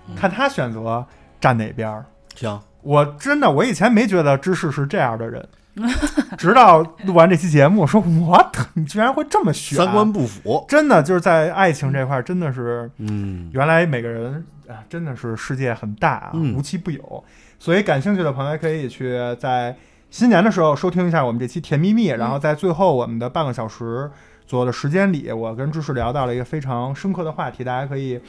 [0.07, 0.15] 嗯。
[0.15, 1.05] 看他选择
[1.39, 2.05] 站哪边儿。
[2.35, 5.47] 行，我真的，我以前没觉得芝士是这样的人，
[6.37, 10.65] 直到录完这期节目，我说我你居然会这么选，三观不符。
[10.67, 16.55] 真的就是在爱情这块儿，真的是嗯，原来每个人啊，真的是世界很大啊，嗯。
[16.55, 17.23] 无奇不有。
[17.59, 19.75] 所以感兴趣的朋友可以去在
[20.09, 24.09] 新年的时候收听一下我们这期甜蜜蜜，然后在最后我们的半个小时
[24.45, 28.19] 左右的时间里，我跟芝士聊到了一个非常深刻的话题，大家可以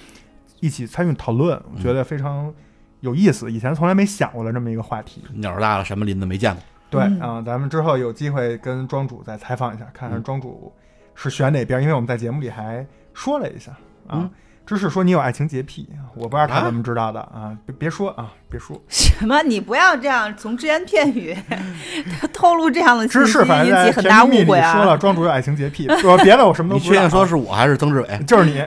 [0.60, 2.52] 一起参与讨论，我觉得非常
[3.00, 5.22] 有意思，以前从来没想过的这么一个话题。
[5.34, 6.62] 鸟儿大了，什么林子没见过。
[6.90, 10.72] 对啊、嗯咱们之后有机会跟庄主再采访一下，看看嗯庄主
[11.14, 13.72] 是选哪边，因为我们在节目里还说了一下
[14.06, 14.20] 啊。
[14.22, 14.30] 嗯
[14.66, 17.52] 芝士说你有爱情洁癖，我不知道他啊怎么知道的啊！
[17.66, 18.80] 别别说啊，别说。
[18.88, 19.42] 什么？
[19.42, 21.36] 你不要这样从只言片语
[22.32, 24.72] 透露这样的信息，芝士反正在引起很大误会啊！
[24.72, 27.00] 说了，庄主有爱情洁癖，说别的我什么都不知道确。
[27.00, 28.08] 定说是我还是曾志伟？
[28.26, 28.64] 就是你。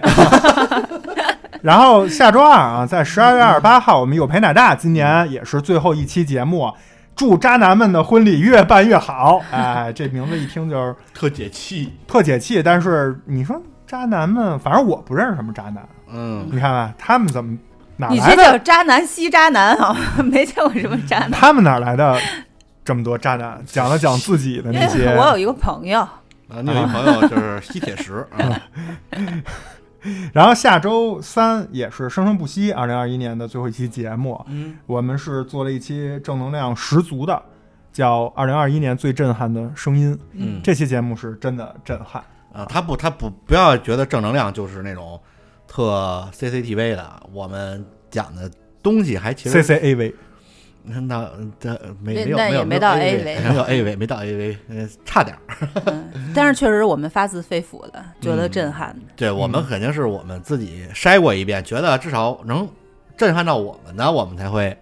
[1.63, 6.71] 然后下周二啊，在十二月二十八号，我们有陪奶大，今年也是最后一期节目。
[7.15, 9.41] 祝渣男们的婚礼越办越好！
[9.51, 11.91] 哎，这名字一听就是特解气。
[12.07, 12.61] 特解气。
[12.61, 15.87] 但是你说渣男们，反正我不认识什么渣男。
[16.11, 17.57] 嗯，你看吧，他们怎么
[17.95, 18.35] 哪你来的？
[18.35, 19.95] 这叫渣男吸渣男啊！
[20.23, 21.31] 没见过什么渣男。
[21.31, 22.19] 他们哪来的
[22.83, 23.63] 这么多渣男？
[23.65, 25.07] 讲了讲自己的那些。
[25.17, 28.61] 我有一个朋友，啊，你有一朋友就是吸铁石 啊，
[30.33, 37.41] 然后下周三也是生生不息，二零二一年的最后一期节目，嗯，我们是做了一期正能量十足的，
[37.91, 40.13] 叫《二零二一年最震撼的声音》。
[40.33, 42.21] 嗯这期节目是真的震撼。
[42.57, 45.19] 啊，他不，他不，不要觉得正能量就是那种
[45.67, 48.49] 特 CCTV 的，我们讲的
[48.81, 50.13] 东西还其实 CCAV
[50.89, 51.29] 那那
[51.59, 51.69] 这
[52.01, 55.67] 没那没有没有没到 A 位，没有 A 位，没到 A 位，呃，差点儿。
[55.85, 59.01] 嗯，但是确实我们发自肺腑的觉得震撼的。
[59.15, 62.67] 对我们肯定是我们自己筛过一遍，觉得至少能
[63.17, 64.75] 震撼到我们的，我们才会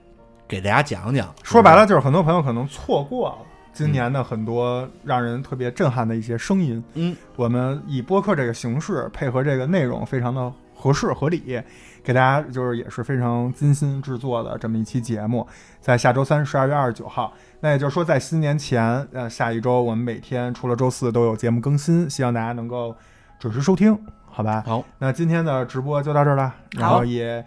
[0.48, 1.34] 给大家讲讲。
[1.44, 3.38] 说白了，就是很多朋友可能错过了
[3.76, 6.82] 今年的很多让人特别震撼的一些声音。
[6.94, 11.62] 嗯，我们以播客这个形式配合这个内容，非常的合适合理，
[12.02, 15.46] 给大家就是也是非常精心制作的这么一期节目，
[15.82, 17.34] 在下周三十二月二十九号。
[17.60, 22.96] 那也就是说，在新年前，呃，下一周我们每天除了周四都有节目更新，希望大家能够
[23.40, 24.64] 准时收听，好吧？
[24.66, 27.44] 好，那今天的直播就到这儿了，然后也，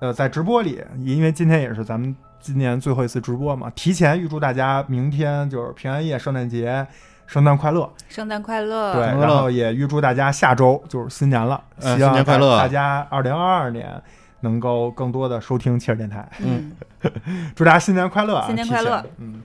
[0.00, 6.86] 呃，在直播里，因为今天也是咱们今年最后一次直播嘛，提前预祝大家明天就是平安夜、圣诞节，
[7.26, 7.88] 圣诞快乐。
[8.08, 8.94] 圣诞快乐！
[8.94, 12.58] 对，然后也预祝大家下周就是新年了，呃希望新年快乐。
[12.58, 14.02] 大家二零二二年
[14.40, 16.72] 能够更多的收听切尔电台，嗯，
[17.54, 18.46] 祝大家新年快乐啊！
[18.46, 19.42] 新年快乐，嗯，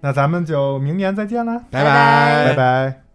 [0.00, 2.44] 那咱们就明年再见了，拜拜。
[2.50, 3.05] 拜拜。